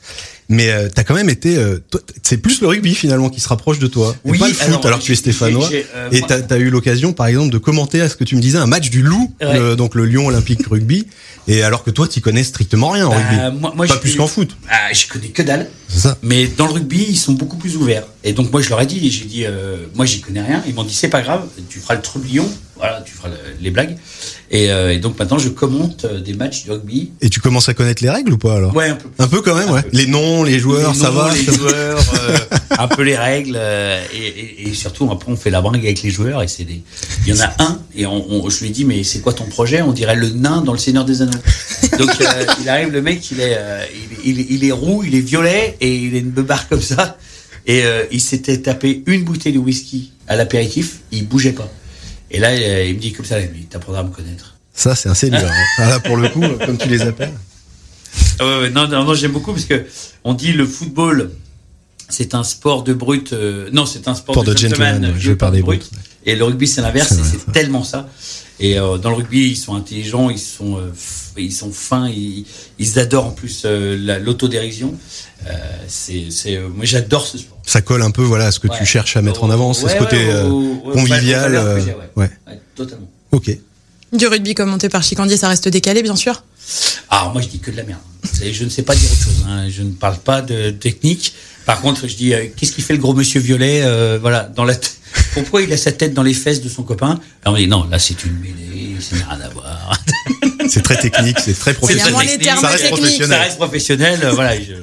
Mais 0.49 0.71
euh, 0.71 0.87
t'as 0.93 1.03
quand 1.03 1.13
même 1.13 1.29
été, 1.29 1.57
euh, 1.57 1.77
c'est 2.23 2.37
plus 2.37 2.61
le 2.61 2.67
rugby 2.67 2.95
finalement 2.95 3.29
qui 3.29 3.41
se 3.41 3.49
rapproche 3.49 3.79
de 3.79 3.87
toi, 3.87 4.15
et 4.25 4.29
Oui, 4.29 4.39
pas 4.39 4.47
le 4.47 4.53
foot. 4.53 4.63
alors, 4.67 4.85
Alors, 4.87 4.99
que 4.99 5.03
tu 5.03 5.11
es 5.11 5.15
stéphanois, 5.15 5.69
euh, 5.93 6.09
et 6.13 6.21
t'as 6.21 6.39
as 6.49 6.57
eu 6.57 6.69
l'occasion, 6.69 7.11
par 7.11 7.27
exemple, 7.27 7.51
de 7.51 7.57
commenter 7.57 7.99
à 7.99 8.07
ce 8.07 8.15
que 8.15 8.23
tu 8.23 8.37
me 8.37 8.41
disais 8.41 8.57
un 8.57 8.65
match 8.65 8.89
du 8.89 9.01
Loup, 9.03 9.33
Ouais. 9.41 9.59
le- 9.59 9.75
donc 9.75 9.93
le 9.93 10.05
Lyon 10.05 10.27
Olympique 10.27 10.65
Rugby, 10.71 11.05
et 11.49 11.63
alors 11.63 11.83
que 11.83 11.91
toi, 11.91 12.07
t'y 12.07 12.21
connais 12.21 12.45
strictement 12.45 12.91
rien 12.91 13.07
en 13.07 13.09
Bah, 13.11 13.17
rugby, 13.17 13.59
moi, 13.59 13.73
moi, 13.75 13.87
pas 13.87 13.97
plus 13.97 14.15
qu'en 14.15 14.27
foot. 14.27 14.55
Ah, 14.69 14.93
je 14.93 15.05
connais 15.07 15.27
que 15.27 15.41
dalle. 15.41 15.69
Ça. 15.89 16.17
Mais 16.23 16.47
dans 16.47 16.67
le 16.67 16.73
rugby, 16.73 17.05
ils 17.09 17.17
sont 17.17 17.33
beaucoup 17.33 17.57
plus 17.57 17.75
ouverts. 17.75 18.05
Et 18.23 18.31
donc 18.31 18.49
moi, 18.51 18.61
je 18.61 18.69
leur 18.69 18.79
ai 18.81 18.85
dit, 18.85 19.11
j'ai 19.11 19.25
dit, 19.25 19.45
euh, 19.45 19.75
moi, 19.95 20.05
j'y 20.05 20.21
connais 20.21 20.41
rien. 20.41 20.63
Ils 20.65 20.73
m'ont 20.73 20.83
dit, 20.85 20.93
c'est 20.93 21.09
pas 21.09 21.21
grave, 21.21 21.43
tu 21.69 21.79
feras 21.79 21.95
le 21.95 22.01
trublion, 22.01 22.49
voilà, 22.77 23.01
tu 23.05 23.13
feras 23.13 23.29
le- 23.29 23.35
les 23.61 23.71
blagues. 23.71 23.97
Et, 24.49 24.71
euh, 24.71 24.93
et 24.93 24.99
donc 24.99 25.19
maintenant, 25.19 25.37
je 25.37 25.49
commente 25.49 26.05
euh, 26.05 26.21
des 26.21 26.33
matchs 26.33 26.65
de 26.65 26.71
rugby. 26.71 27.11
Et 27.21 27.29
tu 27.29 27.41
commences 27.41 27.67
à 27.67 27.73
connaître 27.73 28.01
les 28.01 28.09
règles 28.09 28.31
ou 28.33 28.37
pas 28.37 28.55
alors? 28.55 28.73
Ouais, 28.75 28.87
un 28.89 28.95
peu. 28.95 29.09
Un 29.19 29.27
peu 29.27 29.41
quand 29.41 29.55
même, 29.55 29.67
Un 29.69 29.73
ouais. 29.73 29.81
peu. 29.81 29.89
Les 29.91 30.07
noms, 30.07 30.43
les 30.43 30.57
joueurs, 30.59 30.93
Les 30.93 30.97
ça 30.99 31.07
noms, 31.09 31.15
va. 31.15 31.33
Les 31.33 31.43
joueurs, 31.53 31.99
euh, 32.29 32.37
un 32.77 32.87
peu 32.87 33.01
les 33.01 33.17
règles, 33.17 33.55
euh, 33.57 34.01
et, 34.13 34.27
et- 34.27 34.69
et 34.69 34.73
surtout 34.73 35.09
après 35.11 35.31
on 35.31 35.35
fait 35.35 35.49
la 35.49 35.61
bringue 35.61 35.83
avec 35.85 36.01
les 36.01 36.09
joueurs 36.11 36.41
et 36.43 36.47
c'est 36.47 36.63
des. 36.63 36.81
Il 37.25 37.35
y 37.35 37.37
en 37.37 37.43
a 37.43 37.53
un 37.63 37.81
et 37.95 38.05
on, 38.05 38.25
on- 38.45 38.49
je 38.49 38.63
lui 38.63 38.69
dis 38.71 38.85
mais 38.85 39.03
c'est 39.03 39.19
quoi 39.19 39.33
ton 39.33 39.45
projet? 39.45 39.81
On 39.81 39.91
dirait 39.91 40.15
le 40.15 40.29
nain 40.29 40.61
dans 40.61 40.71
le 40.73 40.77
Seigneur 40.79 41.03
des 41.03 41.21
Anneaux. 41.21 41.31
Donc 41.99 42.11
il 42.61 42.69
arrive 42.69 42.91
le 42.91 43.01
mec, 43.01 43.29
il 43.31 43.41
est, 43.41 43.57
il, 44.23 44.39
il- 44.39 44.51
il 44.51 44.65
est 44.65 44.71
roux, 44.71 45.03
il 45.05 45.13
est 45.15 45.19
violet 45.21 45.75
et 45.81 45.93
il 45.95 46.15
a 46.15 46.19
une 46.19 46.29
beubare 46.31 46.69
comme 46.69 46.81
ça 46.81 47.17
et 47.65 47.83
il 48.11 48.21
s'était 48.21 48.59
tapé 48.61 49.03
une 49.07 49.25
bouteille 49.25 49.51
de 49.53 49.59
whisky 49.59 50.13
à 50.29 50.37
l'apéritif, 50.37 50.99
il 51.11 51.27
bougeait 51.27 51.51
pas. 51.51 51.69
Et 52.31 52.39
là 52.39 52.49
euh, 52.49 52.85
il 52.87 52.95
me 52.95 52.99
dit 52.99 53.13
comme 53.13 53.25
ça, 53.25 53.39
il 53.39 53.49
me 53.49 53.53
dit 53.53 53.65
t'apprendras 53.65 54.01
à 54.01 54.03
me 54.03 54.09
connaître. 54.11 54.55
Ça, 54.73 54.93
c'est 54.95 55.09
un 55.09 55.13
seigneur. 55.15 55.49
hein. 55.51 55.63
Ah, 55.79 55.89
là, 55.89 55.99
pour 55.99 56.17
le 56.17 56.29
coup, 56.29 56.41
comme 56.65 56.77
tu 56.77 56.87
les 56.89 57.01
appelles. 57.01 57.33
Ah 58.39 58.61
non, 58.71 58.87
non, 58.87 59.03
non, 59.05 59.13
j'aime 59.15 59.31
beaucoup 59.31 59.51
parce 59.53 59.65
que 59.65 59.85
on 60.23 60.33
dit 60.33 60.53
le 60.53 60.65
football, 60.65 61.31
c'est 62.09 62.35
un 62.35 62.43
sport 62.43 62.83
de 62.83 62.93
brut. 62.93 63.33
euh, 63.33 63.69
non, 63.73 63.85
c'est 63.85 64.07
un 64.07 64.13
sport 64.15 64.35
Sport 64.35 64.43
de, 64.43 64.53
de 64.53 64.57
gentleman, 64.57 64.93
gentleman, 64.95 65.13
ouais, 65.15 65.19
joué 65.19 65.35
par 65.35 65.51
des 65.51 65.61
brutes. 65.61 65.89
brutes. 65.91 66.01
Et 66.27 66.35
le 66.35 66.43
rugby, 66.43 66.67
c'est 66.67 66.81
l'inverse. 66.81 67.07
C'est 67.09 67.15
et 67.15 67.21
vrai, 67.21 67.37
C'est 67.45 67.51
tellement 67.53 67.83
ça. 67.83 68.07
Et 68.59 68.77
euh, 68.77 68.97
dans 68.97 69.09
le 69.11 69.15
rugby, 69.15 69.49
ils 69.49 69.55
sont 69.55 69.75
intelligents, 69.75 70.29
ils 70.29 70.37
sont, 70.39 70.77
euh, 70.77 70.91
ils 71.37 71.53
sont 71.53 71.71
fins, 71.71 72.09
ils, 72.09 72.45
ils 72.79 72.99
adorent 72.99 73.27
en 73.27 73.31
plus 73.31 73.63
euh, 73.65 73.97
la- 73.99 74.19
l'autodérision. 74.19 74.93
Euh, 75.47 75.51
c'est, 75.87 76.25
c'est, 76.31 76.57
euh, 76.57 76.67
moi, 76.67 76.83
j'adore 76.85 77.25
ce 77.25 77.37
sport. 77.37 77.57
Ça 77.65 77.81
colle 77.81 78.01
un 78.01 78.11
peu, 78.11 78.23
voilà, 78.23 78.47
à 78.47 78.51
ce 78.51 78.59
que 78.59 78.67
Ouais. 78.67 78.77
tu 78.77 78.85
cherches 78.85 79.15
à 79.15 79.21
mettre 79.21 79.43
en 79.43 79.49
avant, 79.49 79.73
c'est 79.73 79.85
Ouais, 79.85 79.93
ce 79.93 79.97
côté 79.97 80.17
ouais, 80.17 80.29
euh, 80.33 80.75
convivial. 80.91 81.55
euh, 81.55 81.75
ouais. 81.77 81.95
ouais. 82.15 82.31
Ouais, 82.47 82.59
totalement. 82.75 83.07
Ok. 83.31 83.51
Du 84.13 84.25
rugby 84.27 84.53
commenté 84.55 84.89
par 84.89 85.03
Chicandier, 85.03 85.37
ça 85.37 85.49
reste 85.49 85.67
décalé, 85.67 86.01
bien 86.01 86.15
sûr. 86.15 86.43
Ah, 87.09 87.29
moi, 87.31 87.41
je 87.41 87.47
dis 87.47 87.59
que 87.59 87.71
de 87.71 87.77
la 87.77 87.83
merde. 87.83 87.99
Je 88.43 88.63
ne 88.65 88.69
sais 88.69 88.81
pas 88.83 88.95
dire 88.95 89.09
autre 89.11 89.21
chose. 89.23 89.45
hein. 89.47 89.69
Je 89.69 89.83
ne 89.83 89.91
parle 89.91 90.17
pas 90.17 90.41
de 90.41 90.71
technique. 90.71 91.33
Par 91.65 91.79
contre, 91.81 92.07
je 92.07 92.15
dis, 92.15 92.33
euh, 92.33 92.45
qu'est-ce 92.55 92.71
qu'il 92.73 92.83
fait 92.83 92.93
le 92.93 92.99
gros 92.99 93.13
monsieur 93.13 93.39
violet 93.39 93.81
euh, 93.83 94.17
Voilà, 94.19 94.43
dans 94.43 94.63
la. 94.65 94.73
Pourquoi 95.41 95.61
il 95.61 95.71
a 95.73 95.77
sa 95.77 95.91
tête 95.91 96.13
dans 96.13 96.23
les 96.23 96.33
fesses 96.33 96.61
de 96.61 96.69
son 96.69 96.83
copain 96.83 97.19
Alors, 97.43 97.55
on 97.55 97.57
dit, 97.57 97.67
non, 97.67 97.85
là, 97.89 97.99
c'est 97.99 98.23
une 98.25 98.33
mêlée, 98.39 98.95
ça 98.99 99.15
n'a 99.17 99.25
rien 99.35 99.41
à 99.45 99.49
voir. 99.49 100.01
C'est 100.69 100.81
très 100.83 100.97
technique, 100.97 101.39
c'est 101.39 101.57
très 101.57 101.73
professionnel. 101.73 102.11
moins 102.11 102.23
les 102.25 102.37
termes 102.37 102.59
Ça 102.59 102.67
reste 102.67 102.81
techniques. 102.83 102.99
professionnel. 102.99 103.37
Ça 103.37 103.43
reste 103.43 103.55
professionnel. 103.57 104.29
voilà. 104.33 104.59
je- 104.59 104.73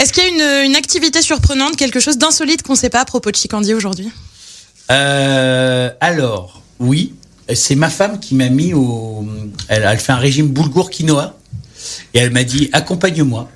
Est-ce 0.00 0.12
qu'il 0.12 0.24
y 0.24 0.26
a 0.26 0.30
une, 0.64 0.70
une 0.70 0.74
activité 0.76 1.22
surprenante, 1.22 1.76
quelque 1.76 2.00
chose 2.00 2.18
d'insolite 2.18 2.62
qu'on 2.64 2.72
ne 2.72 2.78
sait 2.78 2.90
pas 2.90 3.00
à 3.02 3.04
propos 3.04 3.30
de 3.30 3.36
Chicandier 3.36 3.74
aujourd'hui? 3.74 4.10
Euh, 4.90 5.90
alors, 6.00 6.60
oui, 6.80 7.14
c'est 7.54 7.76
ma 7.76 7.88
femme 7.88 8.18
qui 8.18 8.34
m'a 8.34 8.48
mis 8.48 8.74
au. 8.74 9.26
Elle, 9.68 9.84
elle 9.88 9.98
fait 9.98 10.12
un 10.12 10.16
régime 10.16 10.48
boulgour 10.48 10.90
quinoa 10.90 11.38
et 12.14 12.18
elle 12.18 12.30
m'a 12.30 12.42
dit 12.44 12.68
accompagne-moi. 12.72 13.48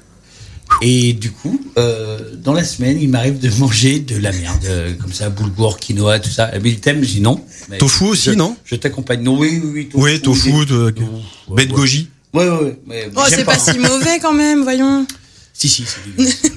Et 0.83 1.13
du 1.13 1.31
coup, 1.31 1.61
euh, 1.79 2.35
dans 2.37 2.53
la 2.55 2.65
semaine, 2.65 2.99
il 3.01 3.09
m'arrive 3.11 3.39
de 3.39 3.51
manger 3.59 4.01
de 4.01 4.17
la 4.17 4.33
merde, 4.33 4.65
euh, 4.65 4.95
comme 4.95 5.13
ça, 5.13 5.29
boulgour, 5.29 5.79
quinoa, 5.79 6.19
tout 6.21 6.31
ça. 6.31 6.51
Mais 6.63 6.71
il 6.71 6.81
t'aime, 6.81 7.03
je 7.03 7.09
dis 7.09 7.21
non. 7.21 7.45
Mais 7.69 7.79
Tofu 7.79 8.05
aussi, 8.05 8.35
non 8.37 8.57
Je 8.65 8.77
t'accompagne. 8.77 9.23
Non, 9.23 9.39
oui, 9.39 9.61
oui, 9.63 9.71
oui. 9.75 9.89
Tofu, 9.89 10.03
Oui, 10.05 10.21
tofu, 10.21 10.51
des- 10.51 10.65
de, 10.67 10.85
ouais, 10.87 11.57
baie 11.57 11.67
de 11.67 11.73
ouais. 11.73 11.77
goji. 11.77 12.09
Ouais, 12.33 12.49
ouais, 12.49 12.79
ouais. 12.87 13.11
Oh, 13.15 13.23
c'est 13.29 13.45
pas 13.45 13.59
si 13.59 13.79
mauvais 13.79 14.19
quand 14.21 14.33
même, 14.33 14.63
voyons. 14.63 15.07
Si, 15.53 15.69
si, 15.69 15.85
c'est 15.85 16.05
dégueulasse. 16.17 16.43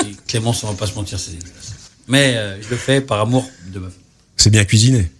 Si, 0.00 0.16
Clémence, 0.26 0.62
on 0.64 0.68
va 0.68 0.74
pas 0.74 0.86
se 0.86 0.94
mentir, 0.94 1.18
c'est 1.18 1.30
dégueulasse. 1.30 1.72
Mais 2.08 2.34
euh, 2.36 2.60
je 2.62 2.68
le 2.68 2.76
fais 2.76 3.00
par 3.00 3.20
amour 3.20 3.48
de 3.72 3.78
ma 3.78 3.86
femme. 3.86 3.98
C'est 4.36 4.50
bien 4.50 4.64
cuisiné. 4.64 5.10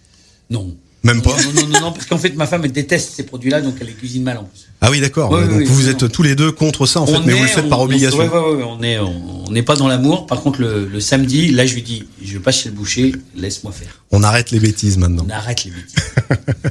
Non. 0.49 0.75
Même 1.05 1.21
pas 1.21 1.29
Non, 1.41 1.51
non, 1.61 1.67
non, 1.67 1.79
non, 1.81 1.91
parce 1.93 2.05
qu'en 2.07 2.17
fait, 2.17 2.35
ma 2.35 2.47
femme, 2.47 2.65
elle 2.65 2.71
déteste 2.71 3.13
ces 3.15 3.23
produits-là, 3.23 3.61
donc 3.61 3.75
elle 3.79 3.87
les 3.87 3.93
cuisine 3.93 4.23
mal 4.23 4.39
en 4.39 4.43
plus. 4.45 4.61
Ah 4.81 4.89
oui, 4.91 4.99
d'accord. 4.99 5.29
Ouais, 5.31 5.41
oui, 5.43 5.47
donc 5.49 5.57
oui, 5.59 5.65
vous 5.65 5.87
êtes 5.87 6.01
non. 6.01 6.09
tous 6.09 6.23
les 6.23 6.35
deux 6.35 6.51
contre 6.51 6.85
ça, 6.87 6.99
en 6.99 7.05
fait, 7.05 7.15
On 7.17 7.23
mais 7.23 7.33
vous 7.33 7.43
le 7.43 7.47
faites 7.47 7.65
on- 7.65 7.69
par 7.69 7.79
on- 7.79 7.83
obligation. 7.83 8.17
ouais, 8.17 8.27
ouais, 8.27 8.63
on 8.67 8.81
est, 8.83 8.97
on 8.99 9.45
on 9.47 9.51
n'est 9.51 9.61
pas 9.61 9.75
dans 9.75 9.87
l'amour. 9.87 10.25
Par 10.25 10.41
contre, 10.41 10.59
le, 10.61 10.87
le 10.87 10.99
samedi, 10.99 11.51
là, 11.51 11.67
je 11.67 11.75
lui 11.75 11.83
dis, 11.83 12.05
je 12.23 12.39
passe 12.39 12.61
chez 12.63 12.69
le 12.69 12.75
boucher, 12.75 13.13
laisse-moi 13.35 13.71
faire. 13.71 14.01
On 14.11 14.23
arrête 14.23 14.49
les 14.49 14.59
bêtises 14.59 14.97
maintenant. 14.97 15.25
On 15.27 15.31
arrête 15.31 15.63
les 15.65 15.71
bêtises. 15.71 15.95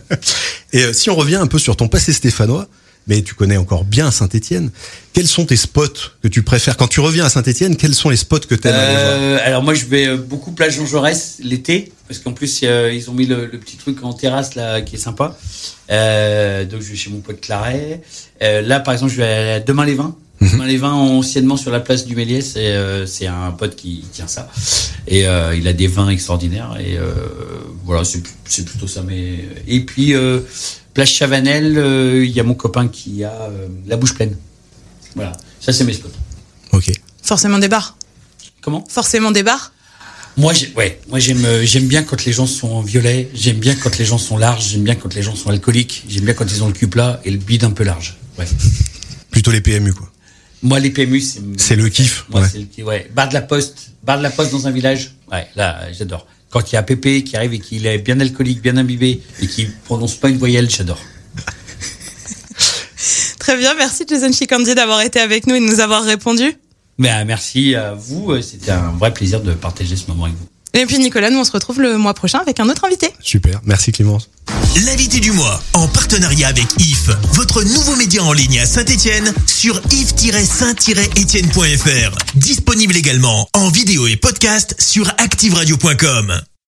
Et 0.72 0.82
euh, 0.82 0.92
si 0.92 1.08
on 1.10 1.14
revient 1.14 1.36
un 1.36 1.46
peu 1.46 1.58
sur 1.60 1.76
ton 1.76 1.86
passé 1.86 2.12
stéphanois, 2.12 2.66
mais 3.06 3.22
tu 3.22 3.34
connais 3.34 3.56
encore 3.56 3.84
bien 3.84 4.10
Saint-Étienne, 4.10 4.70
quels 5.12 5.28
sont 5.28 5.44
tes 5.44 5.56
spots 5.56 6.10
que 6.22 6.28
tu 6.28 6.42
préfères 6.42 6.76
Quand 6.76 6.88
tu 6.88 7.00
reviens 7.00 7.24
à 7.24 7.28
Saint-Étienne, 7.28 7.76
quels 7.76 7.94
sont 7.94 8.10
les 8.10 8.16
spots 8.16 8.40
que 8.40 8.54
tu 8.54 8.66
aimes 8.68 8.74
aller 8.74 8.92
voir 8.94 9.04
Euh, 9.04 9.38
alors 9.44 9.62
moi, 9.62 9.74
je 9.74 9.84
vais 9.84 10.06
euh, 10.08 10.16
beaucoup 10.16 10.52
plage 10.52 10.74
Jean 10.76 10.86
Jaurès 10.86 11.36
l'été, 11.42 11.92
parce 12.08 12.18
qu'en 12.18 12.32
plus, 12.32 12.62
ils 12.62 13.10
ont 13.10 13.14
mis 13.14 13.26
le, 13.26 13.46
le 13.46 13.58
petit 13.58 13.76
truc 13.76 14.02
en 14.02 14.12
terrasse 14.12 14.54
là, 14.54 14.80
qui 14.80 14.96
est 14.96 14.98
sympa. 14.98 15.36
Euh, 15.90 16.64
donc 16.64 16.80
je 16.80 16.90
vais 16.90 16.96
chez 16.96 17.10
mon 17.10 17.20
pote 17.20 17.40
Claret. 17.40 18.00
Euh, 18.42 18.62
là, 18.62 18.80
par 18.80 18.94
exemple, 18.94 19.12
je 19.12 19.18
vais 19.18 19.52
à 19.52 19.60
Demain 19.60 19.84
les 19.84 19.94
Vins. 19.94 20.16
Mhm. 20.40 20.50
Demain 20.50 20.66
les 20.66 20.76
Vins, 20.78 20.92
anciennement 20.92 21.56
sur 21.56 21.70
la 21.70 21.80
place 21.80 22.06
du 22.06 22.16
Méliès, 22.16 22.56
et 22.56 23.04
c'est 23.06 23.28
un 23.28 23.52
pote 23.52 23.76
qui 23.76 24.04
tient 24.12 24.26
ça. 24.26 24.50
Et 25.06 25.20
il 25.56 25.68
a 25.68 25.72
des 25.72 25.86
vins 25.86 26.08
extraordinaires. 26.08 26.76
Et 26.80 26.98
voilà, 27.84 28.04
c'est 28.04 28.22
c'est 28.46 28.64
plutôt 28.64 28.88
ça. 28.88 29.02
Mais 29.06 29.44
et 29.68 29.80
puis 29.80 30.12
euh, 30.94 31.02
plage 31.04 31.12
Chavanel, 31.12 31.76
euh, 31.78 32.24
il 32.24 32.30
y 32.30 32.40
a 32.40 32.42
mon 32.44 32.54
copain 32.54 32.88
qui 32.88 33.24
a 33.24 33.32
euh, 33.32 33.68
la 33.86 33.96
bouche 33.96 34.14
pleine. 34.14 34.36
Voilà, 35.14 35.32
ça 35.60 35.72
c'est 35.72 35.84
mes 35.84 35.92
spots. 35.92 36.08
Ok. 36.72 36.90
Forcément 37.22 37.58
des 37.58 37.68
bars. 37.68 37.96
Comment? 38.60 38.84
Forcément 38.88 39.30
des 39.30 39.42
bars? 39.42 39.72
Moi, 40.36 40.52
ouais, 40.76 41.00
moi 41.08 41.20
j'aime, 41.20 41.44
euh, 41.44 41.62
j'aime 41.64 41.86
bien 41.86 42.02
quand 42.02 42.24
les 42.24 42.32
gens 42.32 42.46
sont 42.46 42.80
violets, 42.80 43.30
j'aime 43.34 43.58
bien 43.58 43.76
quand 43.76 43.96
les 43.98 44.04
gens 44.04 44.18
sont 44.18 44.36
larges, 44.36 44.68
j'aime 44.70 44.82
bien 44.82 44.96
quand 44.96 45.14
les 45.14 45.22
gens 45.22 45.36
sont 45.36 45.50
alcooliques, 45.50 46.04
j'aime 46.08 46.24
bien 46.24 46.34
quand 46.34 46.50
ils 46.50 46.62
ont 46.64 46.66
le 46.66 46.72
cul 46.72 46.88
plat 46.88 47.20
et 47.24 47.30
le 47.30 47.38
bide 47.38 47.62
un 47.62 47.70
peu 47.70 47.84
large. 47.84 48.16
Ouais. 48.36 48.46
Plutôt 49.30 49.52
les 49.52 49.60
PMU, 49.60 49.92
quoi. 49.92 50.10
Moi, 50.62 50.80
les 50.80 50.90
PMU, 50.90 51.20
c'est 51.20 51.40
C'est 51.56 51.76
le 51.76 51.88
kiff, 51.88 52.24
Moi, 52.30 52.40
ouais. 52.40 52.48
c'est 52.50 52.58
le 52.58 52.64
kiff. 52.64 52.84
Ouais. 52.84 53.08
Bar 53.14 53.28
de 53.28 53.34
la 53.34 53.42
poste, 53.42 53.90
bar 54.02 54.18
de 54.18 54.22
la 54.24 54.30
poste 54.30 54.50
dans 54.50 54.66
un 54.66 54.70
village. 54.72 55.14
Ouais, 55.30 55.46
là, 55.54 55.92
j'adore. 55.92 56.26
Quand 56.54 56.70
il 56.70 56.76
y 56.76 56.78
a 56.78 56.84
Pépé 56.84 57.24
qui 57.24 57.36
arrive 57.36 57.54
et 57.54 57.58
qu'il 57.58 57.84
est 57.84 57.98
bien 57.98 58.20
alcoolique, 58.20 58.62
bien 58.62 58.76
imbibé 58.76 59.20
et 59.42 59.48
qui 59.48 59.66
prononce 59.86 60.14
pas 60.14 60.28
une 60.28 60.38
voyelle, 60.38 60.70
j'adore. 60.70 61.00
Très 63.40 63.56
bien, 63.56 63.74
merci 63.74 64.04
Jason 64.08 64.30
Chikandi 64.30 64.76
d'avoir 64.76 65.00
été 65.00 65.18
avec 65.18 65.48
nous 65.48 65.56
et 65.56 65.60
de 65.60 65.64
nous 65.64 65.80
avoir 65.80 66.04
répondu. 66.04 66.54
Mais 66.96 67.10
euh, 67.10 67.24
merci 67.26 67.74
à 67.74 67.94
vous, 67.94 68.30
euh, 68.30 68.40
c'était 68.40 68.70
un 68.70 68.92
vrai 68.92 69.12
plaisir 69.12 69.40
de 69.40 69.52
partager 69.52 69.96
ce 69.96 70.06
moment 70.06 70.26
avec 70.26 70.36
vous. 70.36 70.46
Et 70.74 70.84
puis 70.86 70.98
Nicolas, 70.98 71.30
nous 71.30 71.38
on 71.38 71.44
se 71.44 71.52
retrouve 71.52 71.80
le 71.80 71.96
mois 71.96 72.14
prochain 72.14 72.40
avec 72.40 72.58
un 72.60 72.68
autre 72.68 72.84
invité. 72.84 73.10
Super. 73.20 73.60
Merci 73.64 73.92
Clémence. 73.92 74.28
L'invité 74.84 75.20
du 75.20 75.30
mois, 75.30 75.62
en 75.72 75.86
partenariat 75.86 76.48
avec 76.48 76.66
IF, 76.78 77.10
votre 77.32 77.62
nouveau 77.62 77.94
média 77.96 78.24
en 78.24 78.32
ligne 78.32 78.58
à 78.58 78.66
Saint-Étienne 78.66 79.32
sur 79.46 79.80
if-saint-étienne.fr. 79.90 82.16
Disponible 82.34 82.96
également 82.96 83.46
en 83.54 83.68
vidéo 83.68 84.08
et 84.08 84.16
podcast 84.16 84.74
sur 84.80 85.08
activeradio.com. 85.18 86.40